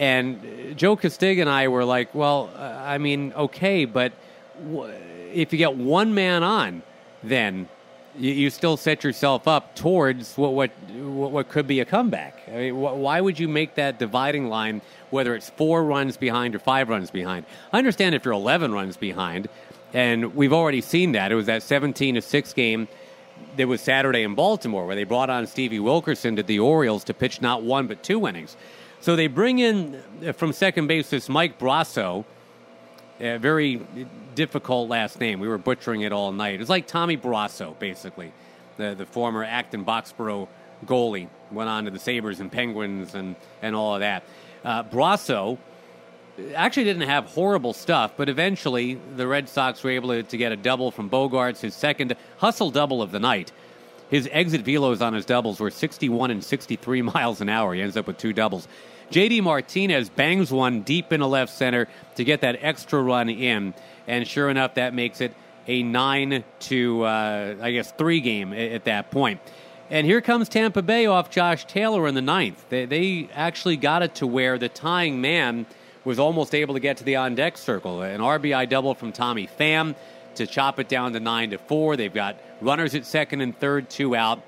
And 0.00 0.78
Joe 0.78 0.96
Castig 0.96 1.42
and 1.42 1.50
I 1.50 1.68
were 1.68 1.84
like, 1.84 2.14
well, 2.14 2.48
uh, 2.56 2.82
I 2.82 2.96
mean, 2.96 3.34
okay, 3.34 3.84
but 3.84 4.12
if 5.30 5.52
you 5.52 5.58
get 5.58 5.76
one 5.76 6.14
man 6.14 6.42
on, 6.42 6.82
then 7.22 7.68
you, 8.18 8.32
you, 8.32 8.50
still 8.50 8.78
set 8.78 9.04
yourself 9.04 9.46
up 9.46 9.76
towards 9.76 10.38
what 10.38 10.52
what 10.54 10.70
what 10.90 11.48
could 11.50 11.66
be 11.66 11.80
a 11.80 11.84
comeback. 11.84 12.42
I 12.48 12.52
mean, 12.52 12.74
wh- 12.74 12.96
why 12.96 13.20
would 13.20 13.38
you 13.38 13.46
make 13.46 13.74
that 13.74 13.98
dividing 13.98 14.48
line, 14.48 14.80
whether 15.10 15.34
it's 15.34 15.50
four 15.50 15.84
runs 15.84 16.16
behind 16.16 16.54
or 16.54 16.60
five 16.60 16.88
runs 16.88 17.10
behind? 17.10 17.44
I 17.70 17.76
understand 17.76 18.14
if 18.14 18.24
you're 18.24 18.32
11 18.32 18.72
runs 18.72 18.96
behind, 18.96 19.48
and 19.92 20.34
we've 20.34 20.54
already 20.54 20.80
seen 20.80 21.12
that. 21.12 21.30
It 21.30 21.34
was 21.34 21.46
that 21.46 21.62
17 21.62 22.14
to 22.14 22.22
6 22.22 22.52
game 22.54 22.88
that 23.56 23.68
was 23.68 23.82
Saturday 23.82 24.22
in 24.22 24.34
Baltimore 24.34 24.86
where 24.86 24.96
they 24.96 25.04
brought 25.04 25.28
on 25.28 25.46
Stevie 25.46 25.78
Wilkerson 25.78 26.36
to 26.36 26.42
the 26.42 26.58
Orioles 26.58 27.04
to 27.04 27.14
pitch 27.14 27.42
not 27.42 27.62
one 27.62 27.86
but 27.86 28.02
two 28.02 28.26
innings. 28.26 28.56
So 29.00 29.16
they 29.16 29.28
bring 29.28 29.58
in 29.58 30.02
uh, 30.26 30.32
from 30.32 30.52
second 30.52 30.86
base 30.86 31.08
this 31.08 31.28
Mike 31.28 31.58
Brosseau, 31.58 32.24
a 33.18 33.38
very 33.38 33.80
difficult 34.34 34.90
last 34.90 35.20
name. 35.20 35.40
We 35.40 35.48
were 35.48 35.58
butchering 35.58 36.02
it 36.02 36.12
all 36.12 36.32
night. 36.32 36.60
It's 36.60 36.70
like 36.70 36.86
Tommy 36.86 37.16
Barrasso, 37.16 37.78
basically, 37.78 38.32
the 38.76 38.94
the 38.94 39.06
former 39.06 39.42
Acton 39.42 39.84
Boxborough 39.84 40.48
goalie. 40.84 41.28
Went 41.50 41.68
on 41.68 41.86
to 41.86 41.90
the 41.90 41.98
Sabres 41.98 42.40
and 42.40 42.52
Penguins 42.52 43.14
and, 43.14 43.36
and 43.62 43.74
all 43.74 43.94
of 43.94 44.00
that. 44.00 44.22
Uh, 44.64 44.82
Brosseau 44.84 45.58
actually 46.54 46.84
didn't 46.84 47.08
have 47.08 47.24
horrible 47.26 47.72
stuff, 47.72 48.12
but 48.16 48.28
eventually 48.28 48.98
the 49.16 49.26
Red 49.26 49.48
Sox 49.48 49.82
were 49.82 49.90
able 49.90 50.10
to, 50.10 50.22
to 50.22 50.36
get 50.36 50.52
a 50.52 50.56
double 50.56 50.90
from 50.90 51.10
Bogaerts, 51.10 51.60
his 51.60 51.74
second 51.74 52.14
hustle 52.38 52.70
double 52.70 53.02
of 53.02 53.10
the 53.10 53.20
night. 53.20 53.52
His 54.10 54.28
exit 54.32 54.64
velos 54.64 55.00
on 55.00 55.14
his 55.14 55.24
doubles 55.24 55.60
were 55.60 55.70
61 55.70 56.30
and 56.30 56.42
63 56.44 57.02
miles 57.14 57.40
an 57.40 57.48
hour. 57.48 57.74
He 57.74 57.80
ends 57.80 57.96
up 57.96 58.06
with 58.06 58.18
two 58.18 58.32
doubles. 58.32 58.68
JD 59.10 59.42
Martinez 59.42 60.08
bangs 60.08 60.52
one 60.52 60.82
deep 60.82 61.12
into 61.12 61.26
left 61.26 61.52
center 61.52 61.88
to 62.16 62.24
get 62.24 62.42
that 62.42 62.58
extra 62.60 63.02
run 63.02 63.28
in, 63.28 63.74
and 64.06 64.26
sure 64.26 64.48
enough, 64.50 64.74
that 64.74 64.94
makes 64.94 65.20
it 65.20 65.34
a 65.66 65.82
nine 65.82 66.44
to 66.60 67.02
uh, 67.02 67.56
I 67.60 67.72
guess 67.72 67.92
three 67.92 68.20
game 68.20 68.52
at, 68.52 68.72
at, 68.72 68.84
that 68.84 69.10
point. 69.10 69.40
And 69.90 70.06
here 70.06 70.20
comes 70.20 70.48
Tampa 70.48 70.82
Bay 70.82 71.06
off 71.06 71.30
Josh 71.30 71.64
Taylor 71.64 72.06
in 72.06 72.14
the 72.14 72.22
ninth. 72.22 72.64
They, 72.68 72.86
they 72.86 73.28
actually 73.34 73.76
got 73.76 74.02
it 74.02 74.14
to 74.16 74.26
where 74.26 74.58
the 74.58 74.68
tying 74.68 75.20
man 75.20 75.66
was 76.04 76.18
almost 76.18 76.54
able 76.54 76.74
to 76.74 76.80
get 76.80 76.98
to 76.98 77.04
the 77.04 77.16
on 77.16 77.34
deck 77.34 77.58
circle. 77.58 78.02
An 78.02 78.20
RBI 78.20 78.68
double 78.68 78.94
from 78.94 79.12
Tommy 79.12 79.48
Pham 79.58 79.96
to 80.40 80.46
chop 80.46 80.78
it 80.78 80.88
down 80.88 81.12
to 81.12 81.20
nine 81.20 81.50
to 81.50 81.58
four. 81.58 81.96
They've 81.96 82.12
got 82.12 82.36
runners 82.60 82.94
at 82.94 83.06
second 83.06 83.40
and 83.40 83.56
third, 83.58 83.88
two 83.88 84.16
out, 84.16 84.42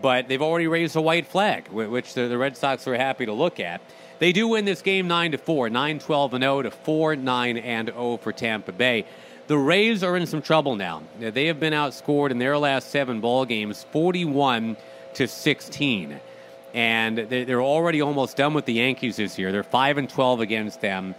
but 0.00 0.28
they've 0.28 0.42
already 0.42 0.68
raised 0.68 0.96
a 0.96 1.00
white 1.00 1.26
flag, 1.26 1.68
which 1.68 2.14
the, 2.14 2.28
the 2.28 2.38
Red 2.38 2.56
Sox 2.56 2.86
are 2.88 2.96
happy 2.96 3.26
to 3.26 3.32
look 3.32 3.60
at. 3.60 3.80
They 4.18 4.32
do 4.32 4.48
win 4.48 4.64
this 4.64 4.82
game 4.82 5.08
nine 5.08 5.32
to 5.32 5.38
four, 5.38 5.68
9 5.68 5.98
12 5.98 6.34
and 6.34 6.42
0 6.42 6.62
to 6.62 6.70
4 6.70 7.16
9 7.16 7.56
and 7.58 7.88
0 7.88 8.16
for 8.18 8.32
Tampa 8.32 8.72
Bay. 8.72 9.04
The 9.48 9.58
Rays 9.58 10.04
are 10.04 10.16
in 10.16 10.26
some 10.26 10.40
trouble 10.40 10.76
now. 10.76 11.02
They 11.18 11.46
have 11.46 11.58
been 11.58 11.72
outscored 11.72 12.30
in 12.30 12.38
their 12.38 12.56
last 12.56 12.90
seven 12.90 13.20
ball 13.20 13.44
games, 13.44 13.84
41 13.90 14.76
to 15.14 15.28
16 15.28 16.20
and 16.74 17.18
they're 17.18 17.62
already 17.62 18.00
almost 18.00 18.36
done 18.36 18.54
with 18.54 18.64
the 18.64 18.74
Yankees 18.74 19.16
this 19.16 19.38
year. 19.38 19.52
They're 19.52 19.62
five 19.62 19.98
and 19.98 20.08
twelve 20.08 20.40
against 20.40 20.80
them, 20.80 21.14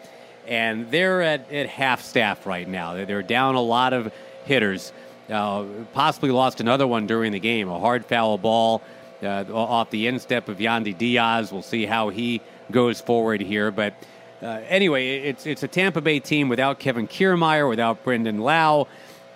and 0.47 0.89
they're 0.91 1.21
at, 1.21 1.51
at 1.51 1.67
half 1.67 2.01
staff 2.01 2.45
right 2.45 2.67
now. 2.67 3.05
They're 3.05 3.23
down 3.23 3.55
a 3.55 3.61
lot 3.61 3.93
of 3.93 4.13
hitters. 4.45 4.91
Uh, 5.29 5.65
possibly 5.93 6.31
lost 6.31 6.59
another 6.59 6.85
one 6.85 7.07
during 7.07 7.31
the 7.31 7.39
game. 7.39 7.69
A 7.69 7.79
hard 7.79 8.05
foul 8.05 8.37
ball 8.37 8.81
uh, 9.21 9.45
off 9.53 9.89
the 9.89 10.07
instep 10.07 10.49
of 10.49 10.57
Yandy 10.57 10.97
Diaz. 10.97 11.51
We'll 11.51 11.61
see 11.61 11.85
how 11.85 12.09
he 12.09 12.41
goes 12.71 13.01
forward 13.01 13.41
here, 13.41 13.71
but. 13.71 13.93
Uh, 14.41 14.61
anyway, 14.67 15.19
it's 15.19 15.45
it's 15.45 15.63
a 15.63 15.69
Tampa 15.69 16.01
Bay 16.01 16.19
team 16.19 16.49
without 16.49 16.77
Kevin 16.77 17.07
Kiermaier, 17.07 17.69
without 17.69 18.03
Brandon 18.03 18.39
Lowe, 18.39 18.89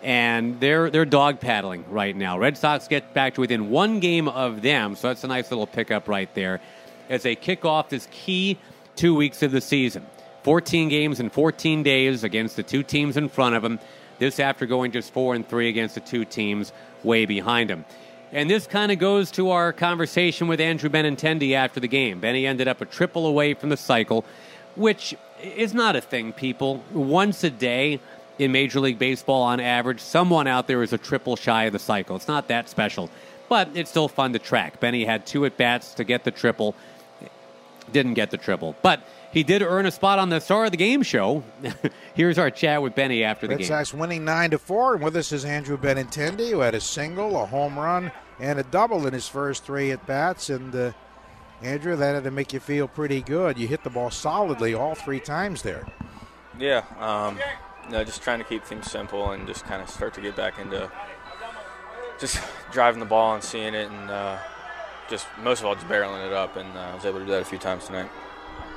and 0.04 0.60
they're 0.60 0.90
they're 0.90 1.06
dog 1.06 1.40
paddling 1.40 1.90
right 1.90 2.14
now. 2.14 2.38
Red 2.38 2.58
Sox 2.58 2.90
get 2.90 3.14
back 3.14 3.36
to 3.36 3.40
within 3.40 3.70
one 3.70 4.02
game 4.02 4.28
of 4.28 4.62
them, 4.62 4.98
so 4.98 5.08
that's 5.08 5.24
a 5.24 5.28
nice 5.28 5.50
little 5.50 5.66
pickup 5.66 6.10
right 6.10 6.34
there 6.36 6.60
as 7.10 7.24
they 7.24 7.36
kick 7.36 7.66
off 7.66 7.90
this 7.90 8.08
key 8.12 8.58
two 8.96 9.16
weeks 9.16 9.42
of 9.44 9.52
the 9.52 9.62
season. 9.62 10.06
14 10.48 10.88
games 10.88 11.20
in 11.20 11.30
14 11.30 11.84
days 11.84 12.24
against 12.24 12.56
the 12.56 12.64
two 12.64 12.82
teams 12.82 13.18
in 13.18 13.28
front 13.28 13.54
of 13.54 13.64
them. 13.64 13.82
This 14.18 14.40
after 14.40 14.66
going 14.66 14.94
just 14.94 15.12
four 15.12 15.36
and 15.36 15.46
three 15.46 15.68
against 15.68 15.96
the 15.96 16.00
two 16.00 16.24
teams 16.24 16.72
way 17.04 17.26
behind 17.26 17.70
them. 17.70 17.84
And 18.32 18.50
this 18.50 18.66
kind 18.66 18.90
of 18.90 18.98
goes 18.98 19.30
to 19.32 19.50
our 19.50 19.74
conversation 19.74 20.48
with 20.48 20.62
Andrew 20.62 20.90
Benintendi 20.90 21.52
after 21.52 21.82
the 21.82 21.90
game. 21.90 22.22
Benny 22.22 22.48
ended 22.48 22.70
up 22.70 22.80
a 22.80 22.86
triple 22.86 23.28
away 23.28 23.56
from 23.56 23.68
the 23.68 23.76
cycle, 23.76 24.24
which 24.78 25.14
is 25.44 25.74
not 25.74 25.98
a 25.98 26.02
thing, 26.02 26.32
people. 26.32 26.82
Once 26.94 27.44
a 27.44 27.50
day, 27.50 28.00
in 28.40 28.54
Major 28.54 28.80
League 28.80 29.00
Baseball 29.00 29.42
on 29.44 29.60
average. 29.60 30.00
Someone 30.00 30.48
out 30.48 30.68
there 30.68 30.82
is 30.82 30.94
a 30.94 30.98
triple 30.98 31.36
shy 31.36 31.66
of 31.66 31.74
the 31.74 31.80
cycle. 31.80 32.16
It's 32.16 32.30
not 32.30 32.48
that 32.48 32.70
special, 32.70 33.10
but 33.50 33.68
it's 33.74 33.90
still 33.90 34.08
fun 34.08 34.32
to 34.32 34.40
track. 34.40 34.80
Benny 34.80 35.04
had 35.04 35.26
two 35.26 35.44
at 35.46 35.58
bats 35.58 35.94
to 35.96 36.06
get 36.06 36.24
the 36.24 36.32
triple, 36.32 36.74
didn't 37.92 38.14
get 38.14 38.32
the 38.32 38.38
triple, 38.38 38.78
but 38.82 39.02
he 39.32 39.44
did 39.44 39.62
earn 39.62 39.86
a 39.86 39.92
spot 39.92 40.20
on 40.20 40.30
the 40.30 40.40
Star 40.40 40.66
of 40.66 40.72
the 40.72 40.78
Game 40.78 41.04
show. 41.04 41.44
Here's 42.14 42.38
our 42.38 42.50
chat 42.50 42.82
with 42.82 42.96
Benny 42.96 43.24
after 43.24 43.48
the 43.48 43.52
Red 43.52 43.60
game. 43.60 43.68
Sox 43.68 43.94
winning 43.94 44.26
nine 44.26 44.52
to 44.52 44.58
four, 44.58 44.96
and 44.96 45.04
with 45.04 45.16
us 45.16 45.32
is 45.32 45.46
Andrew 45.46 45.78
Benintendi, 45.78 46.52
who 46.52 46.60
had 46.60 46.76
a 46.76 46.82
single, 46.82 47.42
a 47.42 47.46
home 47.46 47.78
run, 47.78 48.12
and 48.40 48.60
a 48.60 48.64
double 48.64 49.06
in 49.06 49.14
his 49.14 49.28
first 49.28 49.64
three 49.64 49.92
at 49.92 50.06
bats. 50.06 50.50
And 50.50 50.74
uh, 50.74 50.92
Andrew, 51.62 51.96
that 51.96 52.16
had 52.16 52.24
to 52.24 52.32
make 52.32 52.54
you 52.54 52.60
feel 52.60 52.88
pretty 52.88 53.22
good. 53.22 53.58
You 53.58 53.68
hit 53.68 53.84
the 53.84 53.90
ball 53.90 54.12
solidly 54.12 54.74
all 54.74 54.96
three 54.96 55.20
times 55.20 55.62
there. 55.62 55.86
Yeah. 56.58 56.84
Um, 57.00 57.40
no, 57.90 58.04
just 58.04 58.22
trying 58.22 58.40
to 58.40 58.46
keep 58.46 58.64
things 58.64 58.90
simple 58.90 59.32
and 59.32 59.48
just 59.48 59.66
kind 59.66 59.82
of 59.82 59.90
start 59.90 60.14
to 60.16 60.22
get 60.22 60.36
back 60.36 60.60
into 60.60 60.92
just 62.20 62.40
driving 62.72 63.00
the 63.00 63.06
ball 63.06 63.36
and 63.36 63.44
seeing 63.44 63.74
it, 63.74 63.90
and 63.92 64.10
uh, 64.10 64.38
just 65.10 65.28
most 65.42 65.60
of 65.60 65.66
all 65.66 65.76
just 65.76 65.88
barreling 65.88 66.26
it 66.26 66.34
up. 66.34 66.56
And 66.56 66.76
uh, 66.78 66.82
I 66.82 66.96
was 66.96 67.06
able 67.06 67.20
to 67.20 67.26
do 67.26 67.32
that 67.32 67.42
a 67.42 67.46
few 67.46 67.60
times 67.60 67.86
tonight. 67.86 68.10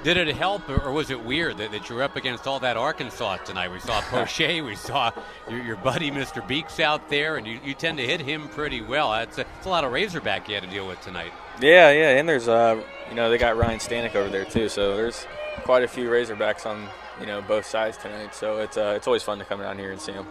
Did 0.03 0.17
it 0.17 0.35
help, 0.35 0.67
or 0.71 0.91
was 0.93 1.11
it 1.11 1.23
weird 1.23 1.59
that, 1.59 1.73
that 1.73 1.91
you 1.91 1.95
were 1.95 2.03
up 2.03 2.17
against 2.17 2.47
all 2.47 2.59
that 2.61 2.79
Arkansas 2.79 3.37
tonight? 3.39 3.71
We 3.71 3.81
saw 3.81 4.01
Poche, 4.11 4.63
we 4.63 4.75
saw 4.75 5.13
your, 5.49 5.63
your, 5.63 5.77
buddy 5.77 6.11
Mr. 6.11 6.47
Beeks 6.47 6.81
out 6.81 7.11
there, 7.11 7.37
and 7.37 7.47
you, 7.47 7.61
you 7.63 7.75
tend 7.75 7.99
to 7.99 8.07
hit 8.07 8.21
him 8.21 8.49
pretty 8.49 8.81
well. 8.81 9.11
That's 9.13 9.37
a, 9.37 9.45
that's 9.45 9.67
a 9.67 9.69
lot 9.69 9.85
of 9.85 9.93
Razorback 9.93 10.49
you 10.49 10.55
had 10.55 10.65
to 10.65 10.71
deal 10.71 10.89
with 10.89 11.01
tonight. 11.03 11.33
Yeah, 11.61 11.91
yeah, 11.91 12.17
and 12.19 12.27
there's 12.27 12.49
uh, 12.49 12.83
you 13.11 13.15
know 13.15 13.29
they 13.29 13.37
got 13.37 13.59
Ryan 13.59 13.79
Stanek 13.79 14.15
over 14.15 14.31
there 14.31 14.47
too, 14.47 14.71
so 14.71 14.97
there's 14.97 15.27
quite 15.65 15.83
a 15.83 15.89
few 15.89 16.09
Razorbacks 16.09 16.65
on 16.65 16.89
you 17.21 17.27
know 17.27 17.43
both 17.43 17.67
sides 17.67 17.99
tonight. 17.99 18.35
So 18.35 18.59
it's 18.59 18.79
uh, 18.79 18.95
it's 18.97 19.07
always 19.07 19.23
fun 19.23 19.39
to 19.39 19.45
come 19.45 19.61
down 19.61 19.79
here 19.79 19.93
and 19.93 20.01
see 20.01 20.13
them. 20.13 20.27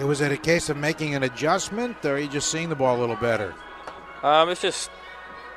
It 0.00 0.04
was 0.04 0.20
it 0.20 0.32
a 0.32 0.36
case 0.36 0.68
of 0.68 0.76
making 0.76 1.14
an 1.14 1.22
adjustment, 1.22 2.04
or 2.04 2.14
are 2.14 2.18
you 2.18 2.26
just 2.26 2.50
seeing 2.50 2.70
the 2.70 2.74
ball 2.74 2.98
a 2.98 3.00
little 3.00 3.14
better? 3.14 3.54
Um, 4.24 4.48
it's 4.48 4.60
just 4.60 4.90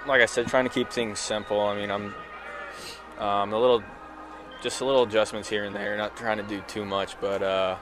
like 0.06 0.22
I 0.22 0.28
said, 0.28 0.48
trying 0.48 0.66
to 0.66 0.70
keep 0.70 0.92
things 0.92 1.18
simple. 1.18 1.60
I 1.62 1.76
mean, 1.76 1.90
I'm 1.90 2.14
um, 3.20 3.54
a 3.54 3.60
little, 3.60 3.84
just 4.62 4.82
a 4.82 4.86
little 4.86 5.04
adjustments 5.04 5.50
here 5.50 5.64
and 5.64 5.76
there, 5.76 5.98
not 5.98 6.16
trying 6.16 6.38
to 6.38 6.44
do 6.44 6.62
too 6.68 6.86
much, 6.86 7.20
but 7.20 7.42
uh, 7.42 7.78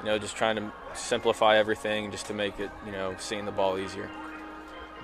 you 0.00 0.06
know, 0.06 0.18
just 0.18 0.36
trying 0.36 0.56
to 0.56 0.72
simplify 0.94 1.56
everything 1.56 2.10
just 2.10 2.26
to 2.26 2.34
make 2.34 2.58
it, 2.60 2.70
you 2.84 2.92
know, 2.92 3.14
seeing 3.18 3.44
the 3.44 3.52
ball 3.52 3.78
easier. 3.78 4.10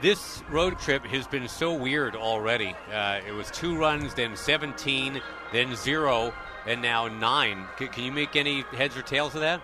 This 0.01 0.43
road 0.49 0.79
trip 0.79 1.05
has 1.07 1.27
been 1.27 1.49
so 1.49 1.75
weird 1.75 2.15
already. 2.15 2.77
Uh, 2.93 3.21
it 3.27 3.33
was 3.33 3.51
two 3.51 3.77
runs, 3.77 4.15
then 4.15 4.37
17, 4.37 5.21
then 5.53 5.75
zero, 5.75 6.33
and 6.67 6.81
now 6.81 7.09
nine. 7.09 7.67
C- 7.79 7.89
can 7.89 8.05
you 8.05 8.13
make 8.13 8.37
any 8.37 8.63
heads 8.77 8.97
or 8.97 9.03
tails 9.03 9.35
of 9.35 9.41
that? 9.41 9.61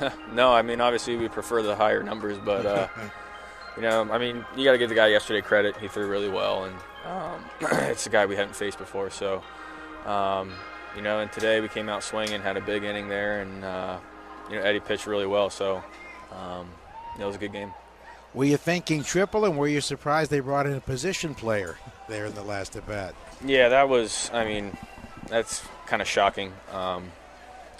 no, 0.32 0.52
I 0.52 0.62
mean 0.62 0.80
obviously 0.80 1.16
we 1.16 1.28
prefer 1.28 1.62
the 1.62 1.76
higher 1.76 2.02
numbers, 2.02 2.38
but 2.38 2.64
uh, 2.64 2.88
you 3.76 3.82
know, 3.82 4.08
I 4.10 4.18
mean 4.18 4.44
you 4.56 4.64
got 4.64 4.72
to 4.72 4.78
give 4.78 4.88
the 4.88 4.94
guy 4.94 5.08
yesterday 5.08 5.40
credit. 5.40 5.76
He 5.76 5.88
threw 5.88 6.06
really 6.08 6.28
well, 6.28 6.64
and 6.64 6.74
um, 7.04 7.44
it's 7.90 8.06
a 8.06 8.10
guy 8.10 8.26
we 8.26 8.36
hadn't 8.36 8.56
faced 8.56 8.78
before. 8.78 9.10
So, 9.10 9.42
um, 10.06 10.52
you 10.96 11.02
know, 11.02 11.20
and 11.20 11.30
today 11.32 11.60
we 11.60 11.68
came 11.68 11.88
out 11.88 12.02
swinging, 12.02 12.40
had 12.40 12.56
a 12.56 12.60
big 12.60 12.84
inning 12.84 13.08
there, 13.08 13.40
and 13.40 13.64
uh, 13.64 13.98
you 14.48 14.56
know 14.56 14.62
Eddie 14.62 14.80
pitched 14.80 15.06
really 15.06 15.26
well. 15.26 15.50
So, 15.50 15.82
um, 16.32 16.68
it 17.18 17.24
was 17.24 17.36
a 17.36 17.38
good 17.38 17.52
game. 17.52 17.72
Were 18.32 18.44
you 18.44 18.56
thinking 18.56 19.02
triple, 19.02 19.44
and 19.44 19.58
were 19.58 19.66
you 19.66 19.80
surprised 19.80 20.30
they 20.30 20.40
brought 20.40 20.66
in 20.66 20.74
a 20.74 20.80
position 20.80 21.34
player 21.34 21.76
there 22.08 22.26
in 22.26 22.34
the 22.34 22.44
last 22.44 22.76
at 22.76 22.86
bat? 22.86 23.14
Yeah, 23.44 23.68
that 23.70 23.88
was. 23.88 24.30
I 24.32 24.44
mean, 24.44 24.76
that's 25.28 25.62
kind 25.86 26.00
of 26.00 26.06
shocking. 26.06 26.52
Um, 26.72 27.10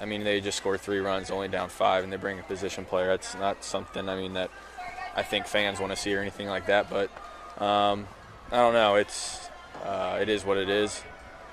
I 0.01 0.07
mean, 0.07 0.25
they 0.25 0.41
just 0.41 0.59
scored 0.59 0.81
three 0.81 0.99
runs, 0.99 1.31
only 1.31 1.49
down 1.49 1.69
five, 1.69 2.03
and 2.03 2.13
they 2.13 2.17
bring 2.17 2.41
a 2.41 2.43
position 2.43 2.85
player. 2.85 3.09
That's 3.09 3.35
not 3.37 3.63
something. 3.63 4.09
I 4.09 4.17
mean, 4.17 4.33
that 4.33 4.51
I 5.15 5.23
think 5.23 5.47
fans 5.47 5.81
want 5.81 5.93
to 5.93 5.97
see 5.97 6.15
or 6.15 6.21
anything 6.21 6.49
like 6.49 6.67
that. 6.67 6.91
But 6.91 7.11
um, 7.63 8.07
I 8.51 8.57
don't 8.57 8.75
know. 8.75 8.97
It's 8.97 9.49
uh, 9.85 10.19
it 10.21 10.29
is 10.29 10.45
what 10.45 10.57
it 10.57 10.69
is. 10.69 11.03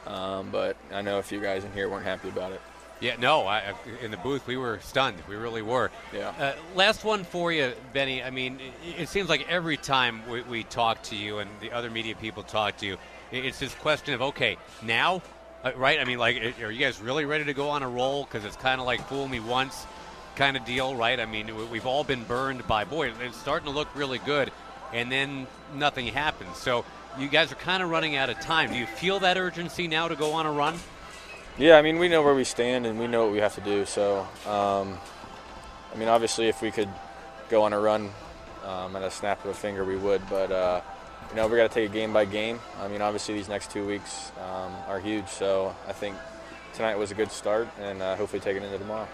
Um, 0.05 0.49
but 0.51 0.77
I 0.93 1.01
know 1.01 1.19
a 1.19 1.23
few 1.23 1.41
guys 1.41 1.63
in 1.65 1.71
here 1.73 1.89
weren't 1.89 2.05
happy 2.05 2.29
about 2.29 2.53
it. 2.53 2.61
Yeah, 2.99 3.15
no, 3.19 3.45
I, 3.45 3.75
in 4.01 4.09
the 4.09 4.17
booth 4.17 4.47
we 4.47 4.57
were 4.57 4.79
stunned. 4.81 5.17
We 5.29 5.35
really 5.35 5.61
were. 5.61 5.91
Yeah. 6.13 6.29
Uh, 6.29 6.53
last 6.73 7.03
one 7.03 7.23
for 7.23 7.51
you, 7.51 7.73
Benny. 7.93 8.23
I 8.23 8.31
mean, 8.31 8.59
it, 8.83 9.01
it 9.01 9.09
seems 9.09 9.29
like 9.29 9.47
every 9.49 9.77
time 9.77 10.27
we, 10.27 10.41
we, 10.41 10.63
talk 10.63 11.03
to 11.03 11.15
you 11.15 11.37
and 11.37 11.49
the 11.61 11.71
other 11.71 11.91
media 11.91 12.15
people 12.15 12.41
talk 12.41 12.77
to 12.77 12.87
you, 12.87 12.97
it's 13.31 13.59
this 13.59 13.75
question 13.75 14.15
of 14.15 14.23
okay, 14.23 14.57
now, 14.81 15.21
uh, 15.63 15.73
right? 15.75 15.99
I 15.99 16.05
mean, 16.05 16.17
like, 16.17 16.59
are 16.59 16.71
you 16.71 16.79
guys 16.79 16.99
really 16.99 17.25
ready 17.25 17.43
to 17.43 17.53
go 17.53 17.69
on 17.69 17.83
a 17.83 17.89
roll? 17.89 18.23
Because 18.23 18.45
it's 18.45 18.55
kind 18.55 18.81
of 18.81 18.87
like 18.87 19.07
fool 19.07 19.27
me 19.27 19.41
once 19.41 19.85
kind 20.37 20.55
of 20.55 20.63
deal, 20.63 20.95
right? 20.95 21.19
I 21.19 21.25
mean, 21.25 21.69
we've 21.69 21.85
all 21.85 22.03
been 22.03 22.23
burned 22.23 22.65
by 22.67 22.85
boy. 22.85 23.11
It's 23.21 23.37
starting 23.37 23.65
to 23.65 23.73
look 23.73 23.89
really 23.95 24.19
good, 24.19 24.51
and 24.93 25.11
then 25.11 25.47
nothing 25.75 26.07
happens. 26.07 26.55
So 26.57 26.85
you 27.17 27.27
guys 27.27 27.51
are 27.51 27.55
kind 27.55 27.83
of 27.83 27.89
running 27.89 28.15
out 28.15 28.29
of 28.29 28.39
time. 28.39 28.71
Do 28.71 28.77
you 28.77 28.85
feel 28.85 29.19
that 29.19 29.37
urgency 29.37 29.87
now 29.87 30.07
to 30.07 30.15
go 30.15 30.33
on 30.33 30.45
a 30.45 30.51
run? 30.51 30.75
Yeah, 31.57 31.77
I 31.77 31.81
mean, 31.81 31.97
we 31.97 32.07
know 32.07 32.21
where 32.21 32.35
we 32.35 32.43
stand 32.43 32.85
and 32.85 32.99
we 32.99 33.07
know 33.07 33.23
what 33.23 33.33
we 33.33 33.39
have 33.39 33.55
to 33.55 33.61
do. 33.61 33.85
So, 33.85 34.19
um, 34.45 34.97
I 35.91 35.97
mean, 35.97 36.07
obviously, 36.07 36.47
if 36.47 36.61
we 36.61 36.69
could 36.69 36.89
go 37.49 37.63
on 37.63 37.73
a 37.73 37.79
run 37.79 38.11
um, 38.63 38.95
at 38.95 39.01
a 39.01 39.09
snap 39.09 39.43
of 39.43 39.49
a 39.49 39.53
finger, 39.55 39.83
we 39.83 39.97
would. 39.97 40.21
But 40.29 40.51
uh, 40.51 40.81
you 41.31 41.35
know, 41.35 41.47
we 41.47 41.57
got 41.57 41.71
to 41.71 41.73
take 41.73 41.89
it 41.89 41.93
game 41.93 42.13
by 42.13 42.25
game. 42.25 42.59
I 42.79 42.87
mean, 42.87 43.01
obviously 43.01 43.33
these 43.33 43.49
next 43.49 43.71
two 43.71 43.87
weeks 43.87 44.31
um, 44.39 44.71
are 44.87 44.99
huge. 44.99 45.27
So 45.27 45.75
I 45.87 45.93
think 45.93 46.15
tonight 46.75 46.95
was 46.95 47.09
a 47.09 47.15
good 47.15 47.31
start, 47.31 47.67
and 47.81 48.03
uh, 48.03 48.15
hopefully 48.15 48.39
take 48.39 48.55
it 48.55 48.61
into 48.61 48.77
tomorrow. 48.77 49.07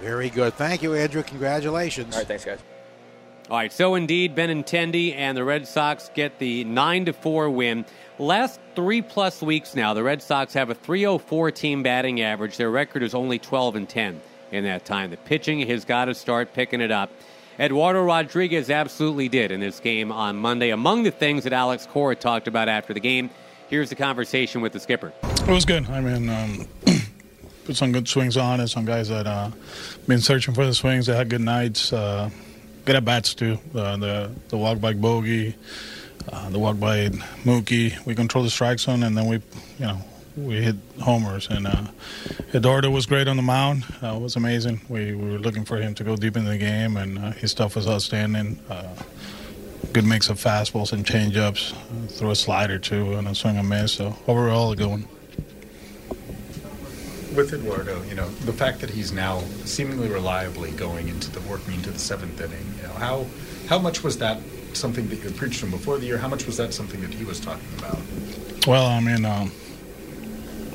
Very 0.00 0.30
good. 0.30 0.54
Thank 0.54 0.82
you, 0.82 0.94
Andrew. 0.94 1.22
Congratulations. 1.22 2.14
All 2.14 2.20
right, 2.20 2.28
thanks, 2.28 2.44
guys. 2.44 2.58
All 3.50 3.56
right, 3.56 3.72
so 3.72 3.94
indeed, 3.94 4.36
Benintendi 4.36 5.14
and 5.14 5.34
the 5.36 5.42
Red 5.42 5.66
Sox 5.66 6.10
get 6.14 6.38
the 6.38 6.64
9 6.64 7.06
to 7.06 7.12
4 7.14 7.48
win. 7.48 7.86
Last 8.18 8.60
three 8.74 9.00
plus 9.00 9.40
weeks 9.40 9.74
now, 9.74 9.94
the 9.94 10.02
Red 10.02 10.20
Sox 10.20 10.52
have 10.52 10.68
a 10.68 10.74
304 10.74 11.50
team 11.52 11.82
batting 11.82 12.20
average. 12.20 12.58
Their 12.58 12.70
record 12.70 13.02
is 13.02 13.14
only 13.14 13.38
12 13.38 13.76
and 13.76 13.88
10 13.88 14.20
in 14.52 14.64
that 14.64 14.84
time. 14.84 15.10
The 15.10 15.16
pitching 15.16 15.66
has 15.66 15.86
got 15.86 16.06
to 16.06 16.14
start 16.14 16.52
picking 16.52 16.82
it 16.82 16.90
up. 16.90 17.10
Eduardo 17.58 18.04
Rodriguez 18.04 18.70
absolutely 18.70 19.28
did 19.28 19.50
in 19.50 19.60
this 19.60 19.80
game 19.80 20.12
on 20.12 20.36
Monday. 20.36 20.70
Among 20.70 21.02
the 21.02 21.10
things 21.10 21.44
that 21.44 21.52
Alex 21.52 21.88
Cora 21.90 22.14
talked 22.16 22.48
about 22.48 22.68
after 22.68 22.92
the 22.92 23.00
game, 23.00 23.30
here's 23.68 23.88
the 23.88 23.96
conversation 23.96 24.60
with 24.60 24.72
the 24.72 24.80
skipper. 24.80 25.12
It 25.22 25.48
was 25.48 25.64
good. 25.64 25.88
I 25.88 26.00
mean, 26.00 26.28
um, 26.28 26.68
put 27.68 27.76
some 27.76 27.92
good 27.92 28.08
swings 28.08 28.38
on 28.38 28.60
and 28.60 28.70
some 28.70 28.86
guys 28.86 29.10
that 29.10 29.26
uh, 29.26 29.50
been 30.06 30.22
searching 30.22 30.54
for 30.54 30.64
the 30.64 30.72
swings. 30.72 31.04
They 31.04 31.14
had 31.14 31.28
good 31.28 31.42
nights, 31.42 31.92
uh, 31.92 32.30
good 32.86 32.96
at 32.96 33.04
bats 33.04 33.34
too. 33.34 33.58
Uh, 33.74 33.98
the 33.98 34.30
the 34.48 34.56
walk 34.56 34.80
by 34.80 34.94
Bogey, 34.94 35.54
uh, 36.32 36.48
the 36.48 36.58
walk 36.58 36.80
by 36.80 37.10
Mookie. 37.44 37.92
We 38.06 38.14
control 38.14 38.42
the 38.42 38.48
strike 38.48 38.78
zone, 38.78 39.02
and 39.02 39.14
then 39.14 39.26
we, 39.26 39.36
you 39.36 39.86
know, 39.86 39.98
we 40.34 40.62
hit 40.62 40.76
homers. 41.02 41.46
And 41.50 41.66
uh, 41.66 41.84
Eduardo 42.54 42.88
was 42.88 43.04
great 43.04 43.28
on 43.28 43.36
the 43.36 43.42
mound. 43.42 43.84
Uh, 44.02 44.16
it 44.16 44.22
was 44.22 44.34
amazing. 44.36 44.80
We, 44.88 45.14
we, 45.14 45.32
were 45.32 45.38
looking 45.38 45.66
for 45.66 45.76
him 45.76 45.94
to 45.96 46.04
go 46.04 46.16
deep 46.16 46.38
in 46.38 46.46
the 46.46 46.56
game, 46.56 46.96
and 46.96 47.18
uh, 47.18 47.32
his 47.32 47.50
stuff 47.50 47.76
was 47.76 47.86
outstanding. 47.86 48.58
Uh, 48.70 48.94
good 49.92 50.06
mix 50.06 50.30
of 50.30 50.38
fastballs 50.42 50.94
and 50.94 51.04
changeups. 51.04 51.74
Throw 52.12 52.30
a 52.30 52.34
slider 52.34 52.78
too, 52.78 53.12
and 53.12 53.28
a 53.28 53.34
swing 53.34 53.58
and 53.58 53.68
miss. 53.68 53.92
So 53.92 54.16
overall, 54.26 54.72
a 54.72 54.76
good 54.76 54.88
one. 54.88 55.08
With 57.38 57.54
Eduardo, 57.54 58.02
you 58.02 58.16
know, 58.16 58.28
the 58.46 58.52
fact 58.52 58.80
that 58.80 58.90
he's 58.90 59.12
now 59.12 59.38
seemingly 59.64 60.08
reliably 60.08 60.72
going 60.72 61.06
into 61.06 61.30
the 61.30 61.40
working 61.42 61.74
into 61.74 61.92
the 61.92 61.98
seventh 62.00 62.40
inning, 62.40 62.66
you 62.78 62.82
know, 62.82 62.94
how 62.94 63.26
how 63.68 63.78
much 63.78 64.02
was 64.02 64.18
that 64.18 64.40
something 64.72 65.08
that 65.08 65.14
you 65.14 65.22
had 65.22 65.36
preached 65.36 65.62
him 65.62 65.70
before 65.70 65.98
the 65.98 66.06
year? 66.06 66.18
How 66.18 66.26
much 66.26 66.46
was 66.46 66.56
that 66.56 66.74
something 66.74 67.00
that 67.00 67.14
he 67.14 67.24
was 67.24 67.38
talking 67.38 67.68
about? 67.78 67.96
Well, 68.66 68.86
I 68.86 68.98
mean, 68.98 69.24
um, 69.24 69.52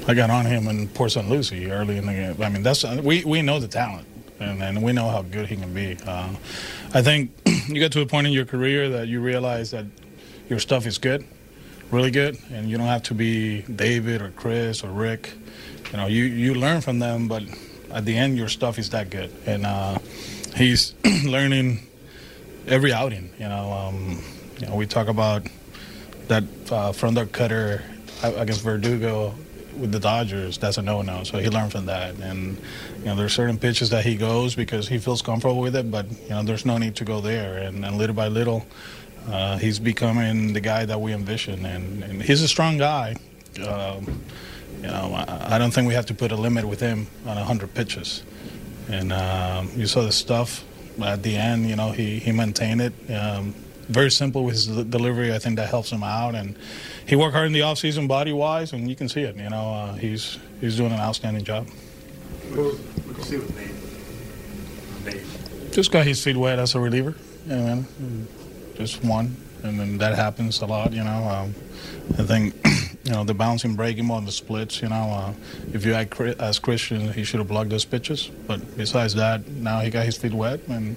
I 0.07 0.13
got 0.13 0.29
on 0.29 0.45
him 0.45 0.69
in 0.69 0.87
Port 0.87 1.11
St. 1.11 1.29
Lucie 1.29 1.69
early 1.69 1.97
in 1.97 2.05
the 2.05 2.13
game. 2.13 2.41
I 2.41 2.47
mean, 2.47 2.63
that's 2.63 2.85
we 2.85 3.25
we 3.25 3.41
know 3.41 3.59
the 3.59 3.67
talent, 3.67 4.07
and, 4.39 4.63
and 4.63 4.81
we 4.81 4.93
know 4.93 5.09
how 5.09 5.21
good 5.21 5.47
he 5.47 5.57
can 5.57 5.73
be. 5.73 5.97
Uh, 6.07 6.29
I 6.93 7.01
think 7.01 7.31
you 7.67 7.75
get 7.75 7.91
to 7.91 7.99
a 7.99 8.05
point 8.05 8.25
in 8.25 8.31
your 8.31 8.45
career 8.45 8.87
that 8.87 9.09
you 9.09 9.19
realize 9.19 9.71
that 9.71 9.85
your 10.47 10.59
stuff 10.59 10.87
is 10.87 10.97
good, 10.97 11.25
really 11.91 12.09
good, 12.09 12.37
and 12.53 12.69
you 12.69 12.77
don't 12.77 12.87
have 12.87 13.03
to 13.03 13.13
be 13.13 13.63
David 13.63 14.21
or 14.21 14.29
Chris 14.29 14.81
or 14.81 14.91
Rick. 14.91 15.33
You 15.93 15.97
know, 15.97 16.07
you 16.07 16.23
you 16.23 16.53
learn 16.55 16.81
from 16.81 16.99
them, 16.99 17.27
but 17.27 17.43
at 17.91 18.03
the 18.03 18.17
end, 18.17 18.37
your 18.37 18.49
stuff 18.49 18.79
is 18.79 18.89
that 18.89 19.09
good, 19.09 19.31
and 19.45 19.65
uh, 19.65 19.99
he's 20.55 20.95
learning 21.23 21.79
every 22.67 22.91
outing. 22.91 23.29
You 23.39 23.47
know, 23.47 23.71
um, 23.71 24.23
you 24.59 24.67
know, 24.67 24.75
we 24.75 24.87
talk 24.87 25.07
about 25.07 25.47
that 26.27 26.43
uh, 26.71 26.91
front 26.91 27.15
door 27.15 27.27
cutter 27.27 27.83
against 28.23 28.63
Verdugo 28.63 29.35
with 29.77 29.91
the 29.91 29.99
Dodgers, 29.99 30.57
that's 30.57 30.77
a 30.77 30.81
no-no. 30.81 31.23
So 31.23 31.39
he 31.39 31.49
learned 31.49 31.71
from 31.71 31.85
that, 31.85 32.15
and 32.15 32.57
you 32.99 33.05
know 33.05 33.15
there's 33.15 33.33
certain 33.33 33.57
pitches 33.57 33.89
that 33.89 34.05
he 34.05 34.15
goes 34.15 34.55
because 34.55 34.87
he 34.87 34.97
feels 34.97 35.21
comfortable 35.21 35.59
with 35.59 35.75
it, 35.75 35.89
but 35.91 36.09
you 36.23 36.29
know 36.29 36.43
there's 36.43 36.65
no 36.65 36.77
need 36.77 36.95
to 36.97 37.05
go 37.05 37.21
there. 37.21 37.57
And, 37.57 37.85
and 37.85 37.97
little 37.97 38.15
by 38.15 38.27
little, 38.27 38.65
uh, 39.27 39.57
he's 39.57 39.79
becoming 39.79 40.53
the 40.53 40.61
guy 40.61 40.85
that 40.85 40.99
we 40.99 41.13
envision, 41.13 41.65
and, 41.65 42.03
and 42.03 42.21
he's 42.21 42.41
a 42.41 42.47
strong 42.47 42.77
guy. 42.77 43.15
Um, 43.67 44.21
you 44.83 44.89
know, 44.89 45.13
I, 45.15 45.55
I, 45.55 45.57
don't 45.57 45.71
think 45.71 45.87
we 45.87 45.93
have 45.93 46.05
to 46.07 46.13
put 46.13 46.31
a 46.31 46.35
limit 46.35 46.65
with 46.65 46.81
him 46.81 47.07
on 47.25 47.37
100 47.37 47.73
pitches. 47.73 48.21
And 48.89 49.13
um, 49.13 49.71
you 49.75 49.87
saw 49.87 50.01
the 50.01 50.11
stuff 50.11 50.63
at 51.01 51.23
the 51.23 51.37
end. 51.37 51.69
You 51.69 51.77
know, 51.77 51.91
he 51.91 52.19
he 52.19 52.33
maintained 52.33 52.81
it. 52.81 52.93
Um, 53.09 53.55
very 53.87 54.11
simple 54.11 54.43
with 54.43 54.55
his 54.55 54.67
delivery. 54.67 55.33
I 55.33 55.39
think 55.39 55.55
that 55.55 55.69
helps 55.69 55.89
him 55.89 56.03
out 56.03 56.35
and 56.35 56.57
he 57.05 57.15
worked 57.15 57.33
hard 57.33 57.47
in 57.47 57.53
the 57.53 57.61
offseason 57.61 58.07
body 58.07 58.31
wise, 58.31 58.73
and 58.73 58.89
you 58.89 58.95
can 58.95 59.09
see 59.09 59.21
it. 59.21 59.35
You 59.35 59.49
know, 59.49 59.73
uh, 59.73 59.93
he's 59.93 60.37
he's 60.61 60.77
doing 60.77 60.91
an 60.91 60.99
outstanding 60.99 61.43
job. 61.43 61.67
See 61.67 63.37
with 63.37 63.55
Nate? 65.05 65.15
Nate. 65.15 65.71
Just 65.73 65.91
got 65.91 66.05
his 66.05 66.23
feet 66.23 66.37
wet 66.37 66.59
as 66.59 66.75
a 66.75 66.79
reliever. 66.79 67.15
You 67.47 67.55
know, 67.55 67.85
just 68.75 69.03
one, 69.03 69.35
and 69.63 69.79
then 69.79 69.97
that 69.97 70.15
happens 70.15 70.61
a 70.61 70.65
lot. 70.65 70.93
You 70.93 71.03
know, 71.03 71.23
um, 71.23 71.55
I 72.17 72.23
think 72.23 72.55
you 73.03 73.11
know 73.11 73.23
the 73.23 73.33
bouncing 73.33 73.75
breaking 73.75 74.07
ball 74.07 74.21
the 74.21 74.31
splits. 74.31 74.81
You 74.81 74.89
know, 74.89 74.95
uh, 74.95 75.33
if 75.73 75.85
you 75.85 75.93
ask 75.93 76.61
Christian, 76.61 77.11
he 77.11 77.23
should 77.23 77.39
have 77.39 77.49
blocked 77.49 77.69
those 77.69 77.85
pitches. 77.85 78.29
But 78.47 78.77
besides 78.77 79.13
that, 79.15 79.47
now 79.47 79.79
he 79.81 79.89
got 79.89 80.05
his 80.05 80.17
feet 80.17 80.33
wet, 80.33 80.61
and 80.67 80.95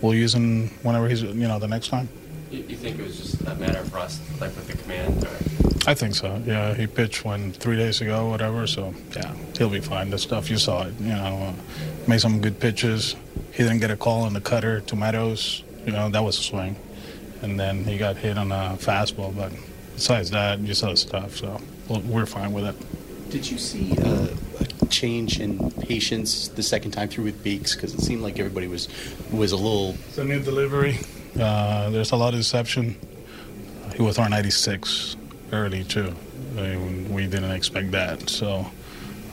we'll 0.00 0.14
use 0.14 0.34
him 0.34 0.68
whenever 0.82 1.08
he's 1.08 1.22
you 1.22 1.48
know 1.48 1.58
the 1.58 1.68
next 1.68 1.88
time. 1.88 2.08
You, 2.50 2.76
think 2.76 2.98
it 2.98 3.04
was 3.04 3.16
just 3.16 3.40
a 3.46 3.54
matter 3.54 3.78
of 3.78 3.94
rust, 3.94 4.20
like 4.38 4.54
with 4.54 4.68
the 4.68 4.76
command? 4.76 5.24
Or? 5.24 5.90
I 5.90 5.94
think 5.94 6.14
so. 6.14 6.42
Yeah, 6.44 6.74
he 6.74 6.86
pitched 6.86 7.24
when 7.24 7.52
three 7.52 7.76
days 7.76 8.02
ago, 8.02 8.28
whatever. 8.28 8.66
So 8.66 8.94
yeah, 9.16 9.34
he'll 9.56 9.70
be 9.70 9.80
fine. 9.80 10.10
The 10.10 10.18
stuff 10.18 10.50
you 10.50 10.58
saw 10.58 10.82
it, 10.86 10.94
you 11.00 11.14
know, 11.14 11.54
uh, 11.56 12.08
made 12.08 12.20
some 12.20 12.42
good 12.42 12.60
pitches. 12.60 13.16
He 13.52 13.62
didn't 13.62 13.78
get 13.78 13.90
a 13.90 13.96
call 13.96 14.22
on 14.24 14.34
the 14.34 14.40
cutter 14.40 14.80
to 14.80 14.96
Meadows. 14.96 15.62
You 15.86 15.92
know, 15.92 16.10
that 16.10 16.22
was 16.22 16.38
a 16.38 16.42
swing, 16.42 16.76
and 17.40 17.58
then 17.58 17.84
he 17.84 17.96
got 17.96 18.16
hit 18.16 18.36
on 18.36 18.52
a 18.52 18.76
fastball. 18.78 19.34
But 19.34 19.52
besides 19.94 20.30
that, 20.30 20.60
you 20.60 20.74
saw 20.74 20.90
the 20.90 20.96
stuff. 20.96 21.36
So 21.36 21.60
we're 21.88 22.26
fine 22.26 22.52
with 22.52 22.64
it. 22.64 23.30
Did 23.30 23.50
you 23.50 23.58
see 23.58 23.96
uh, 23.98 24.28
a 24.60 24.86
change 24.86 25.40
in 25.40 25.70
patience 25.70 26.48
the 26.48 26.62
second 26.62 26.90
time 26.90 27.08
through 27.08 27.24
with 27.24 27.42
Beeks? 27.42 27.74
Because 27.74 27.94
it 27.94 28.00
seemed 28.00 28.22
like 28.22 28.38
everybody 28.38 28.66
was 28.66 28.88
was 29.32 29.52
a 29.52 29.56
little. 29.56 29.96
It's 30.08 30.18
a 30.18 30.24
new 30.24 30.40
delivery. 30.40 30.98
Uh, 31.38 31.88
there's 31.90 32.12
a 32.12 32.16
lot 32.16 32.34
of 32.34 32.40
deception. 32.40 32.96
He 33.94 34.02
was 34.02 34.18
our 34.18 34.28
96 34.28 35.16
early 35.52 35.84
too. 35.84 36.14
I 36.56 36.76
mean, 36.76 37.12
we 37.12 37.26
didn't 37.26 37.52
expect 37.52 37.90
that. 37.92 38.28
So 38.28 38.66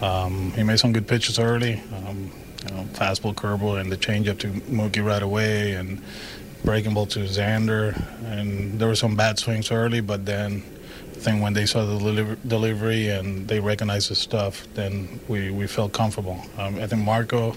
um, 0.01 0.51
he 0.51 0.63
made 0.63 0.79
some 0.79 0.93
good 0.93 1.07
pitches 1.07 1.39
early. 1.39 1.81
Um, 1.93 2.31
you 2.67 2.75
know, 2.75 2.83
fastball, 2.93 3.33
curveball, 3.35 3.79
and 3.79 3.91
the 3.91 3.97
changeup 3.97 4.39
to 4.39 4.47
Mookie 4.47 5.05
right 5.05 5.21
away, 5.21 5.73
and 5.73 6.01
breaking 6.63 6.93
ball 6.93 7.05
to 7.07 7.19
Xander. 7.19 8.01
And 8.29 8.79
there 8.79 8.87
were 8.87 8.95
some 8.95 9.15
bad 9.15 9.39
swings 9.39 9.71
early, 9.71 10.01
but 10.01 10.25
then 10.25 10.63
I 11.13 11.19
think 11.19 11.41
when 11.41 11.53
they 11.53 11.65
saw 11.65 11.85
the 11.85 11.97
deliver- 11.97 12.37
delivery 12.47 13.09
and 13.09 13.47
they 13.47 13.59
recognized 13.59 14.09
the 14.09 14.15
stuff, 14.15 14.67
then 14.75 15.19
we, 15.27 15.49
we 15.49 15.65
felt 15.67 15.93
comfortable. 15.93 16.39
Um, 16.57 16.75
I 16.75 16.85
think 16.87 17.03
Marco 17.03 17.55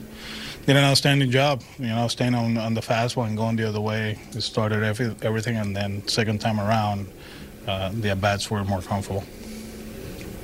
did 0.66 0.76
an 0.76 0.84
outstanding 0.84 1.30
job, 1.30 1.62
you 1.78 1.88
know, 1.88 2.08
staying 2.08 2.34
on, 2.34 2.56
on 2.56 2.74
the 2.74 2.80
fastball 2.80 3.26
and 3.26 3.36
going 3.36 3.56
the 3.56 3.68
other 3.68 3.80
way. 3.80 4.18
He 4.32 4.40
started 4.40 4.82
every, 4.82 5.14
everything, 5.22 5.56
and 5.56 5.76
then 5.76 6.06
second 6.08 6.40
time 6.40 6.58
around, 6.58 7.06
uh, 7.66 7.90
the 7.92 8.10
at 8.10 8.20
bats 8.20 8.50
were 8.50 8.64
more 8.64 8.80
comfortable. 8.80 9.24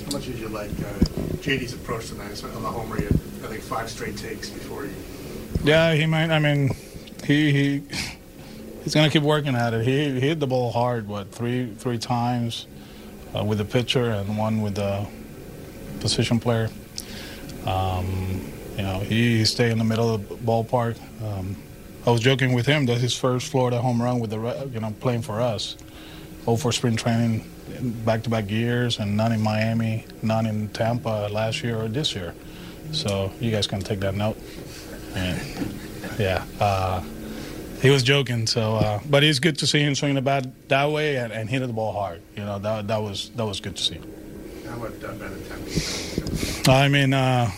How 0.06 0.12
much 0.12 0.26
did 0.26 0.38
you 0.38 0.48
like 0.48 0.70
uh, 0.70 0.98
JD's 1.40 1.72
approach 1.72 2.08
tonight? 2.08 2.42
On 2.44 2.62
the 2.62 2.68
homer, 2.68 2.96
had, 2.96 3.12
I 3.12 3.48
think, 3.48 3.62
five 3.62 3.90
straight 3.90 4.16
takes 4.16 4.50
before 4.50 4.84
you. 4.84 4.94
Yeah, 5.64 5.94
he 5.94 6.06
might. 6.06 6.30
I 6.30 6.38
mean, 6.38 6.70
he 7.24 7.52
he 7.52 7.82
he's 8.84 8.94
gonna 8.94 9.10
keep 9.10 9.22
working 9.22 9.54
at 9.54 9.74
it. 9.74 9.84
He, 9.84 10.10
he 10.12 10.20
hit 10.20 10.40
the 10.40 10.46
ball 10.46 10.72
hard, 10.72 11.08
what 11.08 11.30
three 11.30 11.74
three 11.74 11.98
times 11.98 12.66
uh, 13.36 13.44
with 13.44 13.58
the 13.58 13.64
pitcher 13.64 14.10
and 14.10 14.36
one 14.38 14.62
with 14.62 14.76
the 14.76 15.06
position 16.00 16.40
player. 16.40 16.70
Um, 17.66 18.52
you 18.76 18.82
know, 18.82 19.00
he, 19.00 19.38
he 19.38 19.44
stayed 19.44 19.72
in 19.72 19.78
the 19.78 19.84
middle 19.84 20.14
of 20.14 20.28
the 20.28 20.34
ballpark. 20.36 20.96
Um, 21.22 21.56
I 22.06 22.10
was 22.10 22.20
joking 22.20 22.54
with 22.54 22.66
him 22.66 22.86
that 22.86 22.98
his 22.98 23.16
first 23.16 23.50
Florida 23.50 23.80
home 23.80 24.00
run 24.00 24.20
with 24.20 24.30
the 24.30 24.70
you 24.72 24.80
know 24.80 24.94
playing 25.00 25.22
for 25.22 25.40
us, 25.40 25.76
all 26.46 26.56
for 26.56 26.72
spring 26.72 26.96
training, 26.96 27.44
back-to-back 28.04 28.50
years, 28.50 28.98
and 28.98 29.16
none 29.16 29.32
in 29.32 29.40
Miami, 29.42 30.04
none 30.22 30.46
in 30.46 30.68
Tampa 30.68 31.28
last 31.30 31.62
year 31.62 31.76
or 31.76 31.88
this 31.88 32.14
year. 32.14 32.34
So 32.92 33.30
you 33.40 33.50
guys 33.50 33.66
can 33.66 33.80
take 33.80 34.00
that 34.00 34.14
note. 34.14 34.38
And, 35.14 35.40
yeah, 36.18 36.44
uh, 36.60 37.02
he 37.80 37.90
was 37.90 38.02
joking. 38.02 38.46
So, 38.46 38.76
uh, 38.76 39.00
but 39.08 39.24
it's 39.24 39.38
good 39.38 39.58
to 39.58 39.66
see 39.66 39.80
him 39.80 39.94
swinging 39.94 40.16
the 40.16 40.22
bat 40.22 40.46
that 40.68 40.90
way 40.90 41.16
and, 41.16 41.32
and 41.32 41.48
hitting 41.48 41.68
the 41.68 41.74
ball 41.74 41.92
hard. 41.92 42.22
You 42.36 42.44
know, 42.44 42.58
that 42.58 42.88
that 42.88 43.02
was 43.02 43.30
that 43.36 43.44
was 43.44 43.60
good 43.60 43.76
to 43.76 43.82
see. 43.82 44.00
How 44.66 44.76
about 44.76 44.92
Benintendi? 45.00 46.68
I 46.68 46.88
mean. 46.88 47.14
Uh, 47.14 47.50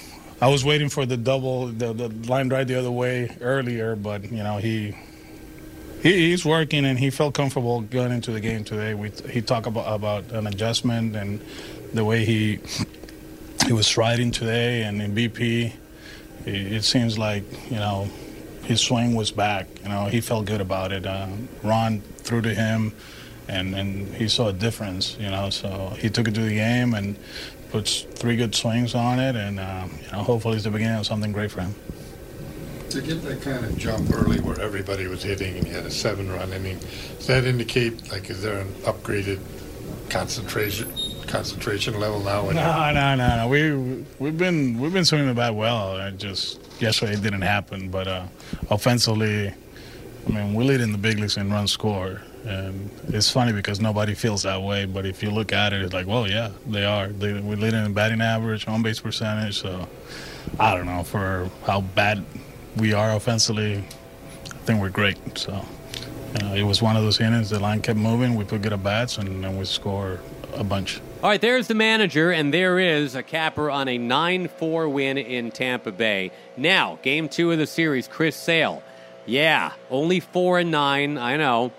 I 0.43 0.49
was 0.49 0.65
waiting 0.65 0.89
for 0.89 1.05
the 1.05 1.19
double, 1.19 1.67
the, 1.67 1.93
the 1.93 2.09
line 2.27 2.49
drive 2.49 2.67
the 2.67 2.79
other 2.79 2.91
way 2.91 3.37
earlier, 3.43 3.95
but 3.95 4.33
you 4.33 4.43
know 4.43 4.57
he, 4.57 4.95
he 6.03 6.31
he's 6.31 6.47
working 6.47 6.87
and 6.87 6.99
he 6.99 7.11
felt 7.11 7.35
comfortable 7.35 7.83
going 7.83 8.11
into 8.11 8.33
the 8.33 8.41
game 8.41 8.65
today. 8.65 8.95
We 8.95 9.11
he 9.31 9.43
talked 9.43 9.67
about 9.67 9.95
about 9.95 10.33
an 10.33 10.47
adjustment 10.47 11.15
and 11.15 11.43
the 11.93 12.07
way 12.07 12.25
he 12.25 12.59
he 13.67 13.75
was 13.75 13.87
striding 13.87 14.31
today 14.31 14.85
and 14.85 15.03
in 15.03 15.15
BP. 15.15 15.75
It, 16.47 16.73
it 16.73 16.85
seems 16.85 17.19
like 17.19 17.45
you 17.71 17.77
know 17.77 18.09
his 18.65 18.81
swing 18.81 19.15
was 19.15 19.31
back. 19.31 19.67
You 19.83 19.89
know, 19.89 20.07
he 20.07 20.21
felt 20.21 20.47
good 20.47 20.61
about 20.61 20.93
it. 20.93 21.07
Uh, 21.07 21.29
Ron 21.63 22.01
threw 22.19 22.41
to 22.43 22.55
him, 22.55 22.93
and, 23.49 23.75
and 23.75 24.15
he 24.15 24.29
saw 24.29 24.49
a 24.49 24.53
difference. 24.53 25.17
You 25.19 25.31
know, 25.31 25.51
so 25.51 25.95
he 25.99 26.11
took 26.11 26.29
it 26.29 26.35
to 26.35 26.43
the 26.43 26.55
game 26.55 26.95
and 26.95 27.17
puts 27.71 28.03
three 28.03 28.37
good 28.37 28.55
swings 28.55 28.95
on 28.95 29.19
it, 29.19 29.37
and 29.37 29.61
uh, 29.61 29.87
you 30.05 30.13
know, 30.13 30.23
hopefully 30.23 30.57
it's 30.57 30.65
the 30.65 30.71
beginning 30.71 30.99
of 30.99 31.07
something 31.07 31.33
great 31.33 31.51
for 31.51 31.63
him. 31.63 31.75
To 32.91 33.01
get 33.01 33.23
that 33.23 33.41
kind 33.43 33.65
of 33.65 33.79
jump 33.79 34.13
early 34.13 34.41
where 34.41 34.61
everybody 34.61 35.07
was 35.07 35.23
hitting 35.23 35.57
and 35.57 35.65
he 35.65 35.73
had 35.73 35.87
a 35.87 35.91
seven 35.91 36.29
run 36.29 36.53
inning, 36.53 36.79
does 37.19 37.29
that 37.29 37.45
indicate 37.45 38.11
like 38.11 38.29
is 38.31 38.43
there 38.43 38.59
an 38.61 38.69
upgraded 38.83 39.39
concentration 40.09 40.93
concentration 41.31 41.99
level 41.99 42.21
now? 42.21 42.43
No, 42.51 42.91
no, 42.93 43.15
no, 43.15 43.37
no. 43.37 43.49
We 43.49 44.05
we've 44.19 44.37
been 44.37 44.81
we've 44.81 44.93
been 44.93 45.05
swinging 45.05 45.29
the 45.29 45.35
bat 45.35 45.55
well. 45.55 45.97
It 45.97 46.19
just 46.19 46.61
yesterday 46.81 47.13
it 47.13 47.23
didn't 47.23 47.43
happen, 47.43 47.89
but 47.89 48.09
uh, 48.09 48.27
offensively, 48.71 49.49
I 49.49 50.31
mean, 50.31 50.55
we 50.55 50.65
lead 50.65 50.81
in 50.81 50.93
the 50.93 50.99
big 50.99 51.19
leagues 51.19 51.37
in 51.37 51.53
runs 51.53 51.73
scored. 51.73 52.21
And 52.45 52.91
it's 53.09 53.31
funny 53.31 53.53
because 53.53 53.81
nobody 53.81 54.15
feels 54.15 54.45
that 54.45 54.63
way, 54.63 54.87
but 54.87 55.05
if 55.05 55.23
you 55.23 55.31
look 55.31 55.53
at 55.53 55.75
it, 55.75 55.83
it's 55.83 55.93
like, 55.93 56.07
well, 56.07 56.27
yeah, 56.27 56.51
they 56.67 56.87
are. 56.87 57.09
They, 57.09 57.35
we 57.35 57.55
lead 57.55 57.75
in 57.75 57.93
batting 57.93 58.23
average, 58.23 58.67
on 58.67 58.83
base 58.83 58.99
percentage. 58.99 59.61
So 59.61 59.87
I 60.59 60.75
don't 60.75 60.87
know 60.87 61.03
for 61.03 61.51
how 61.67 61.83
bad 61.83 62.25
we 62.77 62.95
are 62.95 63.15
offensively. 63.15 63.85
I 64.47 64.59
think 64.65 64.81
we're 64.81 64.89
great. 64.89 65.19
So 65.37 65.65
you 66.35 66.47
know, 66.47 66.55
it 66.55 66.63
was 66.63 66.81
one 66.81 66.97
of 66.97 67.03
those 67.03 67.21
innings. 67.21 67.51
The 67.51 67.59
line 67.61 67.83
kept 67.83 67.99
moving. 67.99 68.37
We 68.37 68.45
put 68.45 68.63
good 68.63 68.73
at 68.73 68.83
bats, 68.83 69.19
and 69.19 69.45
then 69.45 69.59
we 69.59 69.65
score 69.65 70.21
a 70.55 70.65
bunch. 70.65 71.01
All 71.23 71.29
right, 71.29 71.39
there's 71.39 71.67
the 71.67 71.75
manager, 71.75 72.31
and 72.31 72.53
there 72.53 72.79
is 72.79 73.15
a 73.15 73.23
capper 73.23 73.71
on 73.71 73.89
a 73.89 73.99
9 73.99 74.49
4 74.49 74.89
win 74.89 75.19
in 75.19 75.51
Tampa 75.51 75.93
Bay. 75.93 76.33
Now, 76.57 76.99
game 77.03 77.29
two 77.29 77.53
of 77.53 77.59
the 77.59 77.67
series, 77.67 78.09
Chris 78.09 78.35
Sale. 78.35 78.83
Yeah, 79.27 79.73
only 79.91 80.21
4 80.21 80.61
and 80.61 80.71
9, 80.71 81.19
I 81.19 81.37
know, 81.37 81.73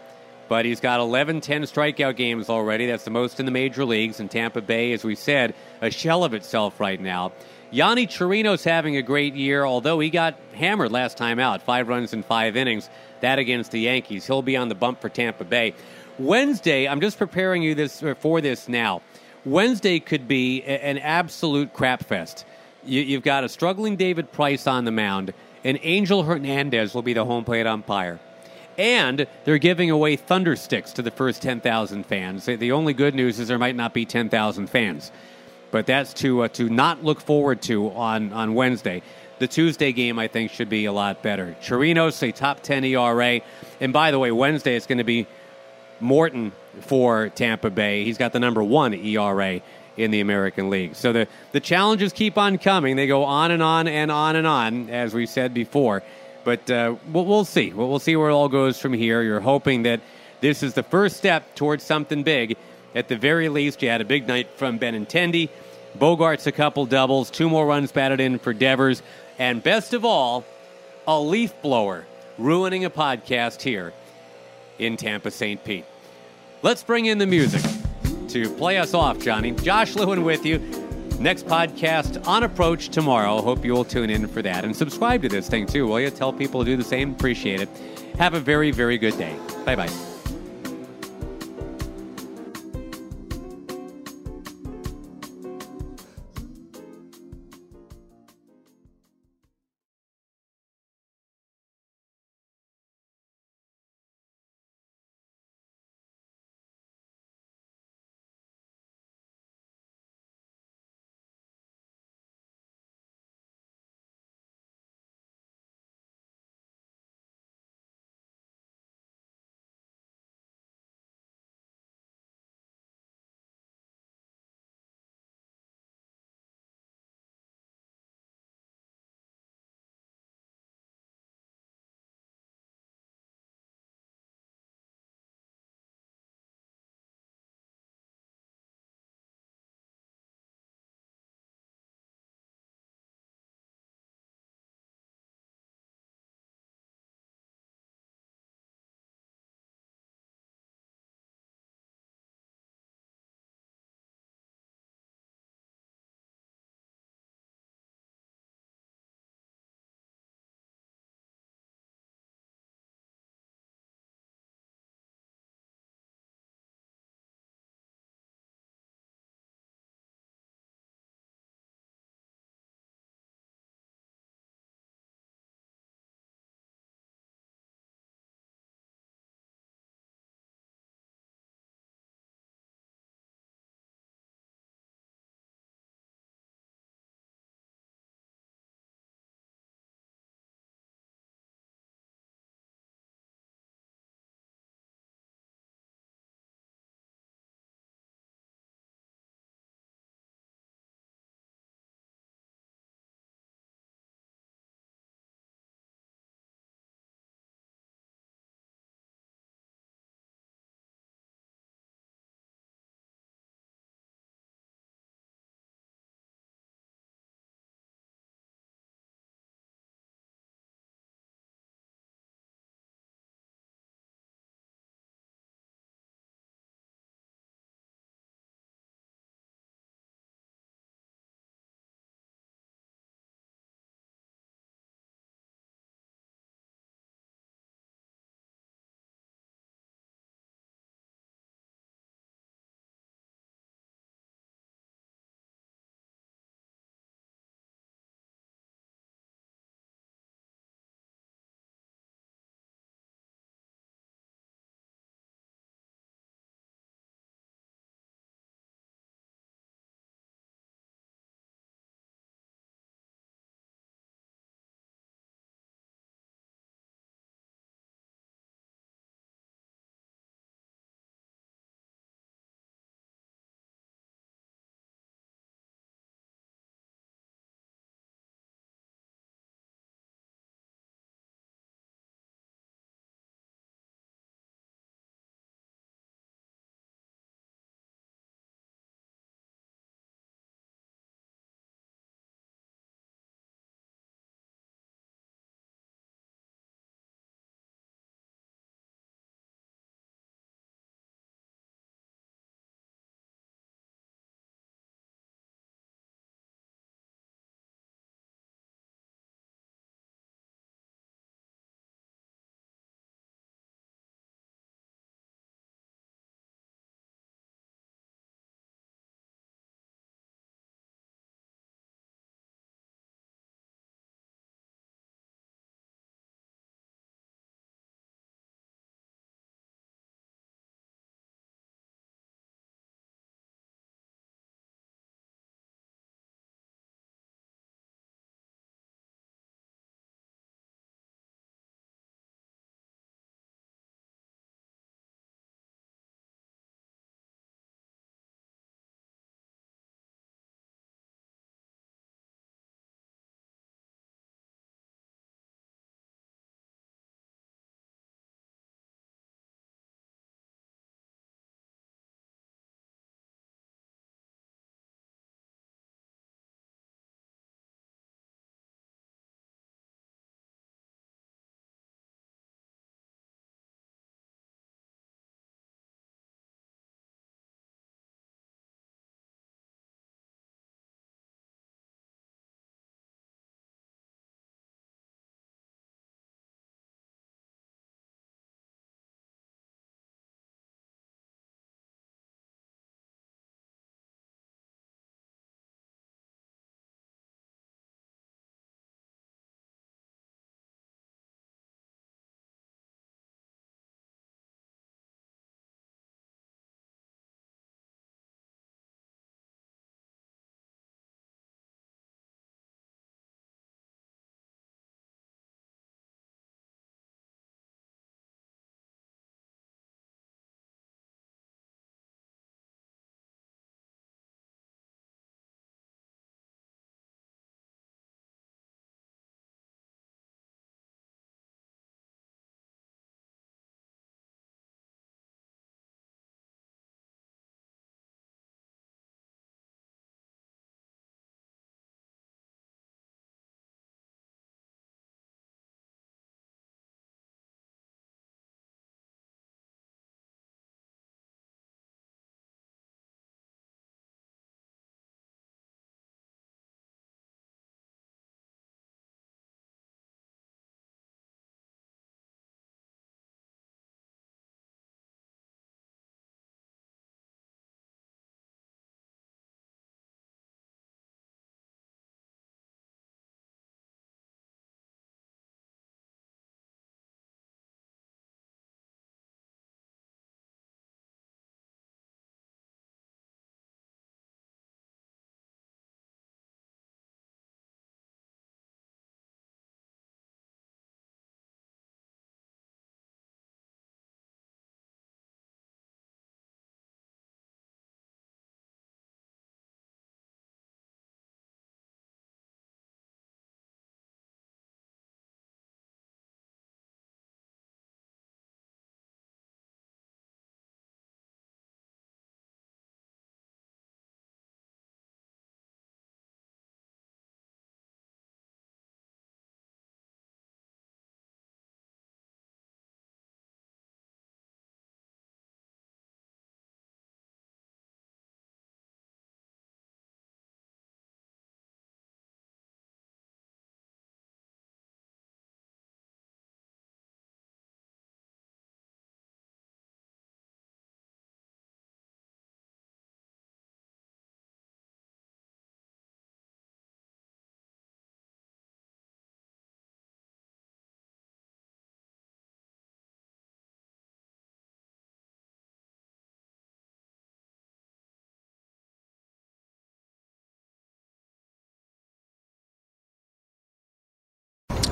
but 0.47 0.65
he's 0.65 0.79
got 0.79 0.99
11 0.99 1.41
10 1.41 1.63
strikeout 1.63 2.17
games 2.17 2.51
already. 2.51 2.85
That's 2.85 3.03
the 3.03 3.09
most 3.09 3.39
in 3.39 3.47
the 3.47 3.51
major 3.51 3.83
leagues, 3.83 4.19
and 4.19 4.29
Tampa 4.29 4.61
Bay, 4.61 4.93
as 4.93 5.03
we 5.03 5.15
said, 5.15 5.55
a 5.81 5.89
shell 5.89 6.23
of 6.23 6.35
itself 6.35 6.79
right 6.79 7.01
now. 7.01 7.31
Yonny 7.73 8.07
Chirinos 8.07 8.63
having 8.63 8.95
a 8.95 9.01
great 9.01 9.33
year, 9.33 9.65
although 9.65 9.99
he 9.99 10.11
got 10.11 10.35
hammered 10.53 10.91
last 10.91 11.17
time 11.17 11.39
out, 11.39 11.63
five 11.63 11.87
runs 11.87 12.13
in 12.13 12.21
five 12.21 12.55
innings. 12.55 12.91
That 13.21 13.39
against 13.39 13.71
the 13.71 13.79
Yankees. 13.79 14.27
He'll 14.27 14.43
be 14.43 14.55
on 14.55 14.69
the 14.69 14.75
bump 14.75 15.01
for 15.01 15.09
Tampa 15.09 15.45
Bay. 15.45 15.73
Wednesday, 16.19 16.87
I'm 16.87 17.01
just 17.01 17.17
preparing 17.17 17.63
you 17.63 17.73
this 17.73 18.03
for 18.19 18.41
this 18.41 18.69
now. 18.69 19.01
Wednesday 19.45 19.99
could 19.99 20.27
be 20.27 20.63
an 20.63 20.99
absolute 20.99 21.73
crap 21.73 22.05
fest. 22.05 22.45
You, 22.83 23.15
have 23.15 23.23
got 23.23 23.43
a 23.43 23.49
struggling 23.49 23.95
David 23.95 24.31
Price 24.31 24.67
on 24.67 24.85
the 24.85 24.91
mound, 24.91 25.33
and 25.63 25.79
Angel 25.81 26.23
Hernandez 26.23 26.93
will 26.93 27.01
be 27.01 27.13
the 27.13 27.25
home 27.25 27.43
plate 27.43 27.65
umpire. 27.65 28.19
And 28.77 29.27
they're 29.43 29.57
giving 29.57 29.91
away 29.91 30.15
thunder 30.15 30.55
sticks 30.55 30.93
to 30.93 31.01
the 31.01 31.11
first 31.11 31.41
10,000 31.41 32.05
fans. 32.05 32.45
The 32.45 32.71
only 32.71 32.93
good 32.93 33.15
news 33.15 33.39
is 33.39 33.47
there 33.47 33.59
might 33.59 33.75
not 33.75 33.93
be 33.93 34.05
10,000 34.05 34.67
fans. 34.67 35.11
But 35.71 35.85
that's 35.85 36.13
to 36.15 36.43
uh, 36.43 36.47
to 36.49 36.69
not 36.69 37.03
look 37.03 37.21
forward 37.21 37.61
to 37.63 37.91
on, 37.91 38.33
on 38.33 38.53
Wednesday. 38.55 39.01
The 39.39 39.47
Tuesday 39.47 39.91
game, 39.91 40.19
I 40.19 40.27
think, 40.27 40.51
should 40.51 40.69
be 40.69 40.85
a 40.85 40.91
lot 40.91 41.23
better. 41.23 41.55
Chirinos, 41.61 42.21
a 42.27 42.31
top 42.31 42.61
10 42.61 42.83
ERA. 42.83 43.41
And 43.79 43.93
by 43.93 44.11
the 44.11 44.19
way, 44.19 44.31
Wednesday 44.31 44.75
it's 44.75 44.85
going 44.85 44.99
to 44.99 45.03
be 45.03 45.27
Morton 45.99 46.51
for 46.81 47.29
Tampa 47.29 47.69
Bay. 47.69 48.03
He's 48.03 48.17
got 48.17 48.33
the 48.33 48.39
number 48.39 48.63
one 48.63 48.93
ERA 48.93 49.61
in 49.97 50.11
the 50.11 50.21
American 50.21 50.69
League. 50.69 50.95
So 50.95 51.11
the, 51.11 51.27
the 51.51 51.59
challenges 51.59 52.13
keep 52.13 52.37
on 52.37 52.57
coming. 52.57 52.95
They 52.95 53.07
go 53.07 53.23
on 53.23 53.51
and 53.51 53.61
on 53.61 53.87
and 53.87 54.11
on 54.11 54.35
and 54.35 54.47
on, 54.47 54.89
as 54.89 55.13
we 55.13 55.25
said 55.25 55.53
before. 55.53 56.03
But 56.43 56.69
uh, 56.71 56.95
we'll, 57.11 57.25
we'll 57.25 57.45
see. 57.45 57.73
We'll, 57.73 57.89
we'll 57.89 57.99
see 57.99 58.15
where 58.15 58.29
it 58.29 58.33
all 58.33 58.49
goes 58.49 58.79
from 58.79 58.93
here. 58.93 59.21
You're 59.21 59.41
hoping 59.41 59.83
that 59.83 60.01
this 60.39 60.63
is 60.63 60.73
the 60.73 60.83
first 60.83 61.17
step 61.17 61.55
towards 61.55 61.83
something 61.83 62.23
big. 62.23 62.57
At 62.95 63.07
the 63.07 63.15
very 63.15 63.47
least, 63.49 63.81
you 63.81 63.89
had 63.89 64.01
a 64.01 64.05
big 64.05 64.27
night 64.27 64.49
from 64.55 64.79
Benintendi. 64.79 65.49
Bogaerts 65.97 66.47
a 66.47 66.51
couple 66.51 66.85
doubles, 66.85 67.29
two 67.29 67.49
more 67.49 67.65
runs 67.65 67.91
batted 67.91 68.19
in 68.19 68.39
for 68.39 68.53
Devers, 68.53 69.01
and 69.37 69.61
best 69.61 69.93
of 69.93 70.05
all, 70.05 70.45
a 71.05 71.19
leaf 71.19 71.53
blower 71.61 72.05
ruining 72.37 72.85
a 72.85 72.89
podcast 72.89 73.61
here 73.61 73.93
in 74.79 74.97
Tampa 74.97 75.31
St. 75.31 75.63
Pete. 75.63 75.85
Let's 76.63 76.83
bring 76.83 77.07
in 77.07 77.17
the 77.17 77.25
music 77.25 77.63
to 78.29 78.49
play 78.55 78.77
us 78.77 78.93
off, 78.93 79.19
Johnny. 79.19 79.51
Josh 79.51 79.95
Lewin 79.95 80.23
with 80.23 80.45
you. 80.45 80.59
Next 81.19 81.45
podcast 81.45 82.27
on 82.27 82.43
approach 82.43 82.89
tomorrow. 82.89 83.41
Hope 83.41 83.65
you 83.65 83.73
will 83.73 83.85
tune 83.85 84.09
in 84.09 84.27
for 84.27 84.41
that 84.41 84.63
and 84.63 84.75
subscribe 84.75 85.21
to 85.23 85.29
this 85.29 85.47
thing 85.49 85.65
too, 85.65 85.87
will 85.87 85.99
you? 85.99 86.09
Tell 86.09 86.33
people 86.33 86.61
to 86.61 86.65
do 86.65 86.77
the 86.77 86.83
same. 86.83 87.11
Appreciate 87.11 87.61
it. 87.61 87.69
Have 88.17 88.33
a 88.33 88.39
very, 88.39 88.71
very 88.71 88.97
good 88.97 89.17
day. 89.17 89.35
Bye 89.65 89.75
bye. 89.75 90.10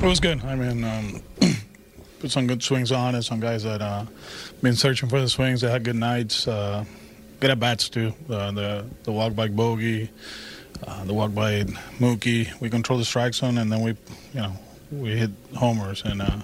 It 0.01 0.05
was 0.05 0.21
good. 0.21 0.43
I 0.45 0.55
mean, 0.55 0.83
um, 0.85 1.21
put 2.19 2.31
some 2.31 2.47
good 2.47 2.63
swings 2.63 2.89
on 2.91 3.15
it. 3.15 3.23
Some 3.23 3.41
guys 3.41 3.63
that 3.63 3.81
uh, 3.81 4.05
been 4.61 4.75
searching 4.75 5.09
for 5.09 5.19
the 5.19 5.27
swings. 5.27 5.59
They 5.59 5.69
had 5.69 5.83
good 5.83 5.97
nights. 5.97 6.47
Uh, 6.47 6.85
good 7.41 7.49
at 7.49 7.59
bats 7.59 7.89
too. 7.89 8.13
Uh, 8.29 8.51
the 8.51 8.85
the 9.03 9.11
walk 9.11 9.35
by 9.35 9.49
bogey, 9.49 10.09
uh, 10.87 11.03
the 11.03 11.13
walk 11.13 11.33
by 11.33 11.63
Mookie. 11.99 12.49
We 12.61 12.69
control 12.69 12.97
the 12.97 13.03
strike 13.03 13.33
zone, 13.33 13.57
and 13.57 13.69
then 13.69 13.81
we, 13.81 13.91
you 14.33 14.41
know, 14.41 14.53
we 14.89 15.17
hit 15.17 15.31
homers. 15.55 16.01
And 16.05 16.21
uh, 16.21 16.43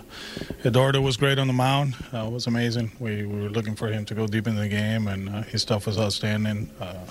Eduardo 0.66 1.00
was 1.00 1.16
great 1.16 1.40
on 1.40 1.48
the 1.48 1.54
mound. 1.54 1.96
Uh, 2.14 2.26
it 2.28 2.32
was 2.32 2.48
amazing. 2.48 2.92
We, 3.00 3.26
we 3.26 3.44
were 3.44 3.50
looking 3.50 3.76
for 3.76 3.88
him 3.88 4.04
to 4.06 4.14
go 4.16 4.28
deep 4.28 4.48
in 4.48 4.58
the 4.58 4.68
game, 4.68 5.08
and 5.08 5.30
uh, 5.30 5.42
his 5.44 5.62
stuff 5.62 5.88
was 5.88 5.98
outstanding. 5.98 6.70
Uh, 6.82 7.06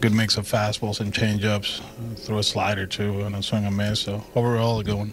good 0.00 0.14
mix 0.14 0.38
of 0.38 0.46
fastballs 0.46 1.00
and 1.00 1.12
changeups. 1.12 1.82
Uh, 1.82 2.14
threw 2.16 2.38
a 2.38 2.42
slider 2.42 2.86
too, 2.86 3.20
and 3.20 3.36
a 3.36 3.42
swing 3.42 3.66
and 3.66 3.76
miss. 3.76 4.00
So 4.00 4.24
overall, 4.34 4.80
a 4.80 4.84
good 4.84 4.96
one. 4.96 5.12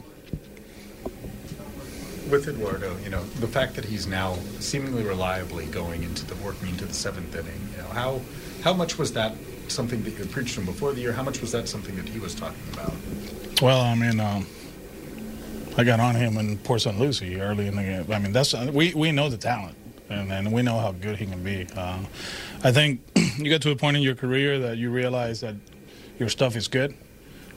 With 2.29 2.47
Eduardo, 2.47 2.95
you 3.03 3.09
know, 3.09 3.23
the 3.23 3.47
fact 3.47 3.75
that 3.75 3.85
he's 3.85 4.05
now 4.05 4.35
seemingly 4.59 5.03
reliably 5.03 5.65
going 5.65 6.03
into 6.03 6.25
the 6.25 6.35
working 6.43 6.69
into 6.69 6.85
the 6.85 6.93
seventh 6.93 7.35
inning, 7.35 7.59
you 7.71 7.77
know, 7.77 7.89
how 7.89 8.21
how 8.63 8.73
much 8.73 8.97
was 8.97 9.13
that 9.13 9.33
something 9.67 10.03
that 10.03 10.17
you 10.17 10.25
preached 10.25 10.57
him 10.57 10.65
before 10.65 10.93
the 10.93 11.01
year? 11.01 11.11
How 11.11 11.23
much 11.23 11.41
was 11.41 11.51
that 11.53 11.67
something 11.67 11.95
that 11.95 12.07
he 12.07 12.19
was 12.19 12.35
talking 12.35 12.61
about? 12.73 12.93
Well, 13.61 13.81
I 13.81 13.95
mean, 13.95 14.19
um, 14.19 14.45
I 15.77 15.83
got 15.83 15.99
on 15.99 16.15
him 16.15 16.37
in 16.37 16.57
Port 16.59 16.81
St. 16.81 16.99
Lucie 16.99 17.39
early 17.39 17.67
in 17.67 17.75
the 17.75 17.83
game. 17.83 18.11
I 18.11 18.19
mean, 18.19 18.31
that's 18.31 18.53
we 18.53 18.93
we 18.93 19.11
know 19.11 19.29
the 19.29 19.37
talent, 19.37 19.77
and, 20.09 20.31
and 20.31 20.51
we 20.51 20.61
know 20.61 20.77
how 20.77 20.91
good 20.91 21.17
he 21.17 21.25
can 21.25 21.43
be. 21.43 21.67
Uh, 21.75 21.99
I 22.63 22.71
think 22.71 23.01
you 23.37 23.45
get 23.45 23.61
to 23.63 23.71
a 23.71 23.75
point 23.75 23.97
in 23.97 24.03
your 24.03 24.15
career 24.15 24.59
that 24.59 24.77
you 24.77 24.91
realize 24.91 25.41
that 25.41 25.55
your 26.19 26.29
stuff 26.29 26.55
is 26.55 26.67
good, 26.67 26.95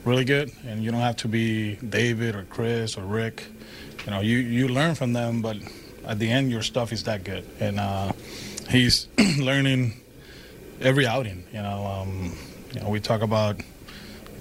really 0.05 0.25
good, 0.25 0.51
and 0.65 0.83
you 0.83 0.91
don't 0.91 1.01
have 1.01 1.17
to 1.17 1.27
be 1.27 1.75
David 1.75 2.35
or 2.35 2.43
Chris 2.43 2.97
or 2.97 3.03
Rick. 3.03 3.45
You 4.05 4.11
know, 4.11 4.19
you 4.19 4.37
you 4.37 4.67
learn 4.67 4.95
from 4.95 5.13
them, 5.13 5.41
but 5.41 5.57
at 6.05 6.19
the 6.19 6.29
end, 6.29 6.51
your 6.51 6.61
stuff 6.61 6.91
is 6.91 7.03
that 7.03 7.23
good, 7.23 7.45
and 7.59 7.79
uh, 7.79 8.11
he's 8.69 9.07
learning 9.39 9.93
every 10.81 11.07
outing. 11.07 11.45
You 11.53 11.61
know, 11.61 11.85
um, 11.85 12.35
you 12.73 12.81
know, 12.81 12.89
we 12.89 12.99
talk 12.99 13.21
about 13.21 13.61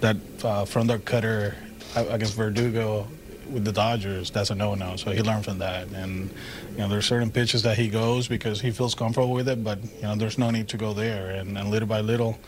that 0.00 0.16
uh, 0.42 0.64
front 0.64 0.88
door 0.88 0.98
cutter 0.98 1.54
against 1.94 2.34
Verdugo 2.34 3.06
with 3.50 3.64
the 3.64 3.72
Dodgers. 3.72 4.30
That's 4.30 4.50
a 4.50 4.54
no-no. 4.54 4.96
So 4.96 5.10
he 5.12 5.22
learned 5.22 5.44
from 5.44 5.58
that, 5.58 5.88
and 5.88 6.30
you 6.72 6.78
know, 6.78 6.88
there's 6.88 7.06
certain 7.06 7.30
pitches 7.30 7.62
that 7.62 7.78
he 7.78 7.88
goes 7.88 8.28
because 8.28 8.60
he 8.60 8.70
feels 8.70 8.94
comfortable 8.94 9.32
with 9.32 9.48
it, 9.48 9.62
but 9.62 9.78
you 9.82 10.02
know, 10.02 10.16
there's 10.16 10.38
no 10.38 10.50
need 10.50 10.68
to 10.68 10.76
go 10.76 10.92
there. 10.92 11.30
And, 11.30 11.56
and 11.56 11.70
little 11.70 11.88
by 11.88 12.00
little, 12.00 12.38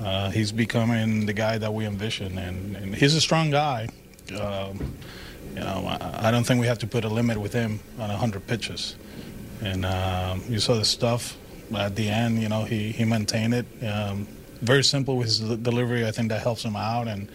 uh, 0.00 0.30
he's 0.30 0.52
becoming 0.52 1.26
the 1.26 1.32
guy 1.32 1.58
that 1.58 1.72
we 1.72 1.86
envision, 1.86 2.38
and, 2.38 2.76
and 2.76 2.94
he's 2.94 3.14
a 3.14 3.20
strong 3.20 3.50
guy. 3.50 3.88
Um, 4.40 4.96
you 5.54 5.60
know, 5.60 5.86
I, 5.86 6.28
I, 6.28 6.30
don't 6.30 6.44
think 6.44 6.60
we 6.60 6.66
have 6.66 6.78
to 6.78 6.86
put 6.86 7.04
a 7.04 7.08
limit 7.08 7.38
with 7.38 7.52
him 7.52 7.80
on 7.98 8.08
100 8.08 8.46
pitches. 8.46 8.96
And 9.60 9.84
um, 9.84 10.42
you 10.48 10.58
saw 10.58 10.74
the 10.74 10.84
stuff 10.84 11.36
at 11.74 11.94
the 11.96 12.08
end. 12.08 12.40
You 12.40 12.48
know, 12.48 12.64
he 12.64 12.92
he 12.92 13.04
maintained 13.04 13.54
it. 13.54 13.66
Um, 13.84 14.26
very 14.60 14.84
simple 14.84 15.16
with 15.16 15.26
his 15.26 15.40
delivery. 15.40 16.06
I 16.06 16.12
think 16.12 16.28
that 16.28 16.42
helps 16.42 16.64
him 16.64 16.76
out, 16.76 17.08
and 17.08 17.28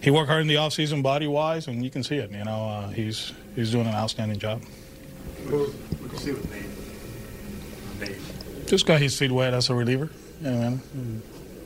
he 0.00 0.10
worked 0.10 0.28
hard 0.28 0.42
in 0.42 0.48
the 0.48 0.56
offseason 0.56 1.02
body 1.02 1.26
wise, 1.26 1.66
and 1.66 1.82
you 1.82 1.90
can 1.90 2.02
see 2.02 2.16
it. 2.16 2.30
You 2.30 2.44
know, 2.44 2.68
uh, 2.68 2.88
he's 2.88 3.32
he's 3.54 3.70
doing 3.70 3.86
an 3.86 3.94
outstanding 3.94 4.38
job. 4.38 4.62
You 5.46 5.72
see 6.16 6.32
with 6.32 6.50
Nate? 6.50 8.08
Nate. 8.08 8.66
Just 8.66 8.86
got 8.86 9.00
his 9.00 9.18
feet 9.18 9.32
wet 9.32 9.54
as 9.54 9.70
a 9.70 9.74
reliever, 9.74 10.10
you 10.40 10.50
know, 10.50 10.78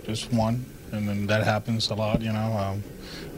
just 0.05 0.33
one, 0.33 0.65
and 0.93 1.09
then 1.09 1.27
that 1.27 1.45
happens 1.45 1.91
a 1.91 1.95
lot. 1.95 2.23
You 2.23 2.33
know, 2.33 2.53
um, 2.53 2.83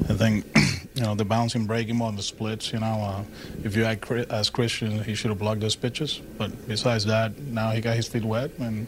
I 0.09 0.15
think 0.15 0.47
you 0.95 1.03
know, 1.03 1.15
the 1.15 1.25
bouncing 1.25 1.67
breaking 1.67 1.99
ball 1.99 2.09
and 2.09 2.19
the 2.19 2.23
splits, 2.23 2.73
you 2.73 2.81
know, 2.81 2.87
uh, 2.87 3.25
if 3.63 3.77
you 3.77 3.85
ask 3.85 4.53
Christian, 4.53 5.03
he 5.05 5.15
should 5.15 5.31
have 5.31 5.39
blocked 5.39 5.61
those 5.61 5.77
pitches. 5.77 6.21
But 6.37 6.67
besides 6.67 7.05
that, 7.07 7.39
now 7.39 7.71
he 7.71 7.81
got 7.81 7.97
his 7.97 8.09
feet 8.09 8.25
wet, 8.25 8.51
and 8.59 8.87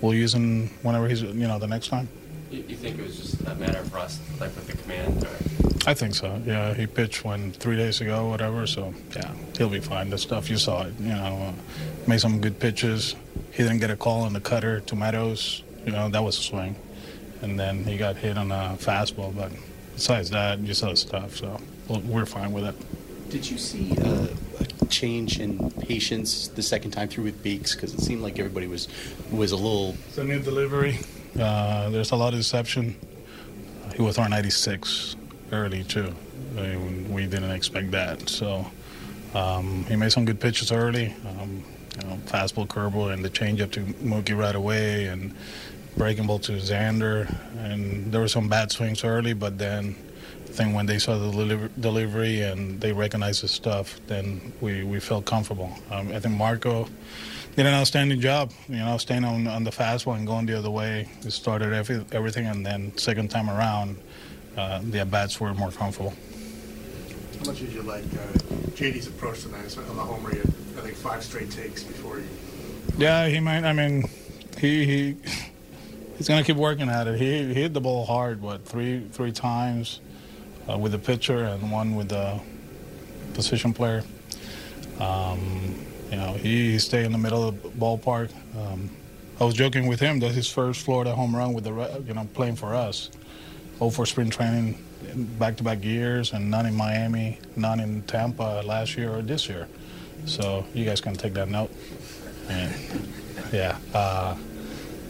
we'll 0.00 0.14
use 0.14 0.34
him 0.34 0.68
whenever 0.82 1.08
he's, 1.08 1.22
you 1.22 1.48
know, 1.48 1.58
the 1.58 1.66
next 1.66 1.88
time. 1.88 2.08
You, 2.50 2.64
you 2.68 2.76
think 2.76 2.98
it 2.98 3.02
was 3.02 3.16
just 3.16 3.40
a 3.46 3.54
matter 3.54 3.78
of 3.78 3.92
rust, 3.92 4.20
like 4.40 4.54
with 4.54 4.66
the 4.66 4.76
command? 4.76 5.24
Or? 5.24 5.90
I 5.90 5.94
think 5.94 6.14
so. 6.14 6.40
Yeah, 6.44 6.74
he 6.74 6.86
pitched 6.86 7.24
when 7.24 7.52
three 7.52 7.76
days 7.76 8.00
ago, 8.00 8.28
whatever. 8.28 8.66
So 8.66 8.94
yeah, 9.14 9.32
he'll 9.56 9.68
be 9.68 9.80
fine. 9.80 10.10
The 10.10 10.18
stuff 10.18 10.50
you 10.50 10.56
saw, 10.56 10.84
it, 10.84 10.94
you 10.98 11.08
know, 11.08 11.52
uh, 11.52 12.08
made 12.08 12.20
some 12.20 12.40
good 12.40 12.58
pitches. 12.58 13.16
He 13.52 13.62
didn't 13.62 13.78
get 13.78 13.90
a 13.90 13.96
call 13.96 14.22
on 14.22 14.32
the 14.32 14.40
cutter 14.40 14.80
to 14.80 14.96
Meadows. 14.96 15.62
You 15.84 15.92
know, 15.92 16.08
that 16.08 16.22
was 16.22 16.38
a 16.38 16.42
swing, 16.42 16.76
and 17.42 17.58
then 17.58 17.84
he 17.84 17.96
got 17.96 18.16
hit 18.16 18.36
on 18.36 18.50
a 18.52 18.76
fastball, 18.78 19.34
but 19.34 19.52
besides 19.98 20.30
that, 20.30 20.62
just 20.62 20.84
other 20.84 20.94
stuff. 20.94 21.36
So 21.36 21.60
we're 21.88 22.24
fine 22.24 22.52
with 22.52 22.64
it. 22.64 23.30
Did 23.30 23.50
you 23.50 23.58
see 23.58 23.98
uh, 23.98 24.28
a 24.60 24.86
change 24.86 25.40
in 25.40 25.72
patience 25.72 26.46
the 26.46 26.62
second 26.62 26.92
time 26.92 27.08
through 27.08 27.24
with 27.24 27.42
Beeks? 27.42 27.74
Because 27.74 27.94
it 27.94 28.00
seemed 28.00 28.22
like 28.22 28.38
everybody 28.38 28.68
was 28.68 28.86
was 29.32 29.50
a 29.50 29.56
little. 29.56 29.96
It's 30.06 30.18
a 30.18 30.24
new 30.24 30.38
delivery. 30.38 31.00
Uh, 31.38 31.90
there's 31.90 32.12
a 32.12 32.16
lot 32.16 32.32
of 32.32 32.38
deception. 32.38 32.96
He 33.96 34.02
was 34.02 34.14
throwing 34.14 34.30
96 34.30 35.16
early 35.50 35.82
too. 35.82 36.14
I 36.56 36.76
mean, 36.76 37.12
we 37.12 37.26
didn't 37.26 37.50
expect 37.50 37.90
that. 37.90 38.28
So 38.28 38.70
um, 39.34 39.84
he 39.88 39.96
made 39.96 40.12
some 40.12 40.24
good 40.24 40.38
pitches 40.38 40.70
early. 40.70 41.14
Um, 41.26 41.64
you 42.00 42.08
know, 42.08 42.16
fastball, 42.26 42.68
curveball, 42.68 43.12
and 43.12 43.24
the 43.24 43.30
changeup 43.30 43.72
to 43.72 43.80
Mookie 43.80 44.38
right 44.38 44.54
away, 44.54 45.06
and 45.06 45.34
breaking 45.98 46.28
ball 46.28 46.38
to 46.38 46.52
Xander, 46.52 47.28
and 47.58 48.10
there 48.12 48.20
were 48.20 48.28
some 48.28 48.48
bad 48.48 48.70
swings 48.70 49.02
early, 49.04 49.34
but 49.34 49.58
then 49.58 49.96
I 50.44 50.50
think 50.52 50.74
when 50.74 50.86
they 50.86 50.98
saw 50.98 51.18
the 51.18 51.30
deliver- 51.30 51.68
delivery 51.80 52.42
and 52.42 52.80
they 52.80 52.92
recognized 52.92 53.42
the 53.42 53.48
stuff, 53.48 54.00
then 54.06 54.52
we, 54.60 54.84
we 54.84 55.00
felt 55.00 55.26
comfortable. 55.26 55.70
Um, 55.90 56.12
I 56.12 56.20
think 56.20 56.36
Marco 56.36 56.88
did 57.56 57.66
an 57.66 57.74
outstanding 57.74 58.20
job, 58.20 58.52
you 58.68 58.76
know, 58.76 58.96
staying 58.96 59.24
on, 59.24 59.48
on 59.48 59.64
the 59.64 59.72
fast 59.72 60.06
one, 60.06 60.24
going 60.24 60.46
the 60.46 60.56
other 60.56 60.70
way. 60.70 61.08
He 61.24 61.30
started 61.30 61.72
every, 61.72 62.04
everything, 62.12 62.46
and 62.46 62.64
then 62.64 62.96
second 62.96 63.28
time 63.28 63.50
around, 63.50 63.98
uh, 64.56 64.80
the 64.84 65.00
at 65.00 65.10
bats 65.10 65.40
were 65.40 65.52
more 65.52 65.72
comfortable. 65.72 66.14
How 67.40 67.46
much 67.46 67.58
did 67.58 67.72
you 67.72 67.82
like 67.82 68.04
uh, 68.04 68.38
JD's 68.78 69.08
approach 69.08 69.42
tonight 69.42 69.76
on 69.76 69.96
the 69.96 70.02
homer? 70.02 70.30
Had, 70.30 70.40
I 70.76 70.80
think, 70.80 70.96
five 70.96 71.24
straight 71.24 71.50
takes 71.50 71.82
before 71.82 72.18
he. 72.18 72.24
Yeah, 72.96 73.28
he 73.28 73.38
might. 73.38 73.64
I 73.64 73.72
mean, 73.72 74.08
he 74.58 74.84
he 74.84 75.16
he's 76.18 76.28
gonna 76.28 76.44
keep 76.44 76.56
working 76.56 76.90
at 76.90 77.06
it. 77.06 77.18
He, 77.18 77.44
he 77.46 77.54
hit 77.54 77.72
the 77.72 77.80
ball 77.80 78.04
hard, 78.04 78.42
what 78.42 78.64
three 78.66 79.06
three 79.12 79.32
times 79.32 80.00
uh, 80.68 80.76
with 80.76 80.92
the 80.92 80.98
pitcher 80.98 81.44
and 81.44 81.72
one 81.72 81.94
with 81.94 82.10
the 82.10 82.38
position 83.34 83.72
player. 83.72 84.02
Um, 85.00 85.86
you 86.10 86.16
know, 86.16 86.32
he, 86.34 86.72
he 86.72 86.78
stayed 86.78 87.04
in 87.04 87.12
the 87.12 87.18
middle 87.18 87.48
of 87.48 87.62
the 87.62 87.68
ballpark. 87.70 88.30
Um, 88.56 88.90
I 89.40 89.44
was 89.44 89.54
joking 89.54 89.86
with 89.86 90.00
him 90.00 90.18
that 90.20 90.32
his 90.32 90.50
first 90.50 90.84
Florida 90.84 91.14
home 91.14 91.34
run 91.34 91.52
with 91.54 91.64
the 91.64 92.02
you 92.06 92.14
know 92.14 92.28
playing 92.34 92.56
for 92.56 92.74
us. 92.74 93.10
All 93.80 93.92
for 93.92 94.06
spring 94.06 94.28
training, 94.28 94.84
back-to-back 95.38 95.84
years, 95.84 96.32
and 96.32 96.50
none 96.50 96.66
in 96.66 96.74
Miami, 96.74 97.38
none 97.54 97.78
in 97.78 98.02
Tampa 98.02 98.62
last 98.66 98.96
year 98.96 99.14
or 99.14 99.22
this 99.22 99.48
year. 99.48 99.68
So 100.26 100.64
you 100.74 100.84
guys 100.84 101.00
can 101.00 101.14
take 101.14 101.34
that 101.34 101.48
note. 101.48 101.70
And, 102.48 102.74
yeah. 103.52 103.78
Uh, 103.94 104.36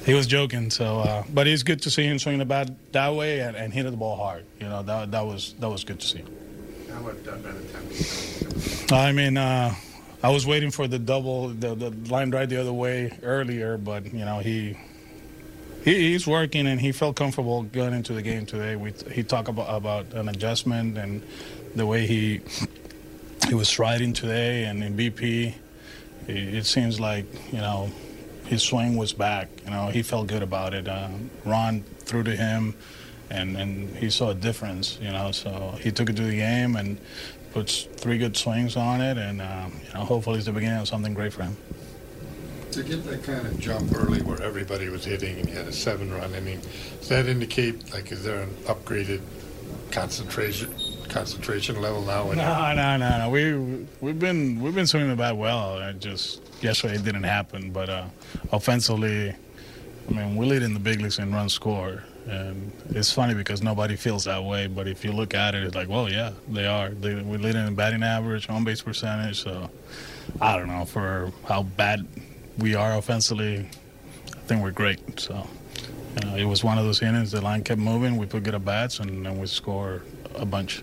he 0.04 0.14
was 0.14 0.26
joking. 0.26 0.70
So, 0.70 1.00
uh, 1.00 1.24
but 1.32 1.46
it's 1.46 1.62
good 1.62 1.82
to 1.82 1.90
see 1.90 2.04
him 2.04 2.18
swinging 2.18 2.40
the 2.40 2.44
bat 2.44 2.70
that 2.92 3.14
way 3.14 3.40
and, 3.40 3.56
and 3.56 3.72
hitting 3.72 3.90
the 3.90 3.96
ball 3.96 4.16
hard. 4.16 4.44
You 4.60 4.68
know, 4.68 4.82
that 4.82 5.10
that 5.10 5.26
was 5.26 5.54
that 5.60 5.68
was 5.68 5.84
good 5.84 6.00
to 6.00 6.06
see. 6.06 6.24
How 6.90 7.00
about 7.00 7.16
uh, 8.92 8.96
I 8.96 9.12
mean, 9.12 9.36
uh, 9.36 9.74
I 10.22 10.30
was 10.30 10.46
waiting 10.46 10.70
for 10.70 10.88
the 10.88 10.98
double, 10.98 11.48
the, 11.48 11.74
the 11.74 11.90
line 12.10 12.30
drive 12.30 12.48
the 12.48 12.60
other 12.60 12.72
way 12.72 13.16
earlier, 13.22 13.78
but 13.78 14.12
you 14.12 14.24
know 14.24 14.38
he. 14.38 14.76
He, 15.84 16.10
he's 16.10 16.26
working 16.26 16.66
and 16.66 16.80
he 16.80 16.90
felt 16.90 17.14
comfortable 17.14 17.62
going 17.62 17.94
into 17.94 18.12
the 18.12 18.20
game 18.20 18.46
today. 18.46 18.74
We, 18.74 18.92
he 19.12 19.22
talked 19.22 19.48
about, 19.48 19.72
about 19.72 20.12
an 20.12 20.28
adjustment 20.28 20.98
and 20.98 21.22
the 21.76 21.86
way 21.86 22.04
he 22.04 22.40
he 23.46 23.54
was 23.54 23.68
striding 23.68 24.12
today 24.12 24.64
and 24.64 24.82
in 24.82 24.96
BP. 24.96 25.54
It, 26.26 26.36
it 26.36 26.66
seems 26.66 26.98
like 26.98 27.26
you 27.52 27.58
know 27.58 27.90
his 28.48 28.62
swing 28.62 28.96
was 28.96 29.12
back. 29.12 29.48
You 29.64 29.70
know, 29.70 29.88
he 29.88 30.02
felt 30.02 30.26
good 30.26 30.42
about 30.42 30.74
it. 30.74 30.88
Uh, 30.88 31.08
Ron 31.44 31.82
threw 32.00 32.22
to 32.22 32.34
him, 32.34 32.74
and, 33.30 33.56
and 33.56 33.94
he 33.96 34.08
saw 34.10 34.30
a 34.30 34.34
difference. 34.34 34.98
You 35.00 35.12
know, 35.12 35.32
so 35.32 35.76
he 35.80 35.92
took 35.92 36.08
it 36.08 36.16
to 36.16 36.22
the 36.22 36.36
game 36.36 36.76
and 36.76 36.98
puts 37.52 37.82
three 37.82 38.18
good 38.18 38.36
swings 38.36 38.76
on 38.76 39.00
it, 39.00 39.18
and 39.18 39.42
uh, 39.42 39.68
you 39.86 39.94
know, 39.94 40.04
hopefully 40.04 40.38
it's 40.38 40.46
the 40.46 40.52
beginning 40.52 40.80
of 40.80 40.88
something 40.88 41.14
great 41.14 41.32
for 41.32 41.42
him. 41.44 41.56
To 42.72 42.82
get 42.82 43.04
that 43.04 43.22
kind 43.22 43.46
of 43.46 43.58
jump 43.58 43.94
early 43.94 44.22
where 44.22 44.42
everybody 44.42 44.88
was 44.88 45.04
hitting 45.04 45.38
and 45.38 45.48
he 45.48 45.54
had 45.54 45.66
a 45.66 45.72
seven-run 45.72 46.34
inning, 46.34 46.60
does 47.00 47.08
that 47.08 47.26
indicate 47.26 47.92
like 47.92 48.12
is 48.12 48.24
there 48.24 48.42
an 48.42 48.50
upgraded 48.66 49.22
concentration 49.90 50.74
concentration 51.08 51.80
level 51.80 52.02
now? 52.02 52.30
No, 52.32 52.74
no, 52.74 52.96
no, 52.96 53.18
no. 53.18 53.30
We 53.30 53.86
we've 54.00 54.18
been 54.18 54.60
we've 54.60 54.74
been 54.74 54.86
swinging 54.86 55.10
the 55.10 55.16
bat 55.16 55.36
well. 55.36 55.78
It 55.78 55.98
just 56.00 56.42
yesterday 56.62 56.94
it 56.94 57.04
didn't 57.04 57.24
happen, 57.24 57.70
but 57.70 57.88
uh, 57.88 58.04
offensively, 58.52 59.34
I 60.08 60.12
mean, 60.12 60.36
we 60.36 60.46
lead 60.46 60.62
in 60.62 60.74
the 60.74 60.80
big 60.80 61.00
leagues 61.00 61.18
in 61.18 61.32
run 61.34 61.48
score, 61.48 62.02
And 62.26 62.72
it's 62.90 63.12
funny 63.12 63.34
because 63.34 63.62
nobody 63.62 63.96
feels 63.96 64.24
that 64.24 64.42
way, 64.42 64.66
but 64.66 64.86
if 64.88 65.04
you 65.04 65.12
look 65.12 65.34
at 65.34 65.54
it, 65.54 65.64
it's 65.64 65.74
like, 65.74 65.88
well, 65.88 66.10
yeah, 66.10 66.32
they 66.48 66.66
are. 66.66 66.90
They, 66.90 67.14
we're 67.14 67.38
leading 67.38 67.66
in 67.66 67.74
batting 67.74 68.02
average, 68.02 68.48
on 68.48 68.64
base 68.64 68.82
percentage. 68.82 69.42
So 69.42 69.70
I 70.40 70.56
don't 70.56 70.68
know 70.68 70.84
for 70.84 71.32
how 71.46 71.62
bad 71.62 72.06
we 72.58 72.74
are 72.74 72.96
offensively. 72.96 73.68
I 74.28 74.40
think 74.48 74.62
we're 74.62 74.70
great. 74.70 75.20
So 75.20 75.46
you 76.22 76.28
know, 76.28 76.36
it 76.36 76.44
was 76.44 76.64
one 76.64 76.78
of 76.78 76.84
those 76.84 77.02
innings. 77.02 77.32
The 77.32 77.40
line 77.40 77.62
kept 77.62 77.80
moving. 77.80 78.16
We 78.16 78.26
put 78.26 78.42
good 78.42 78.54
at 78.54 78.64
bats, 78.64 78.98
and 79.00 79.24
then 79.24 79.38
we 79.38 79.46
score 79.46 80.02
a 80.34 80.46
bunch. 80.46 80.82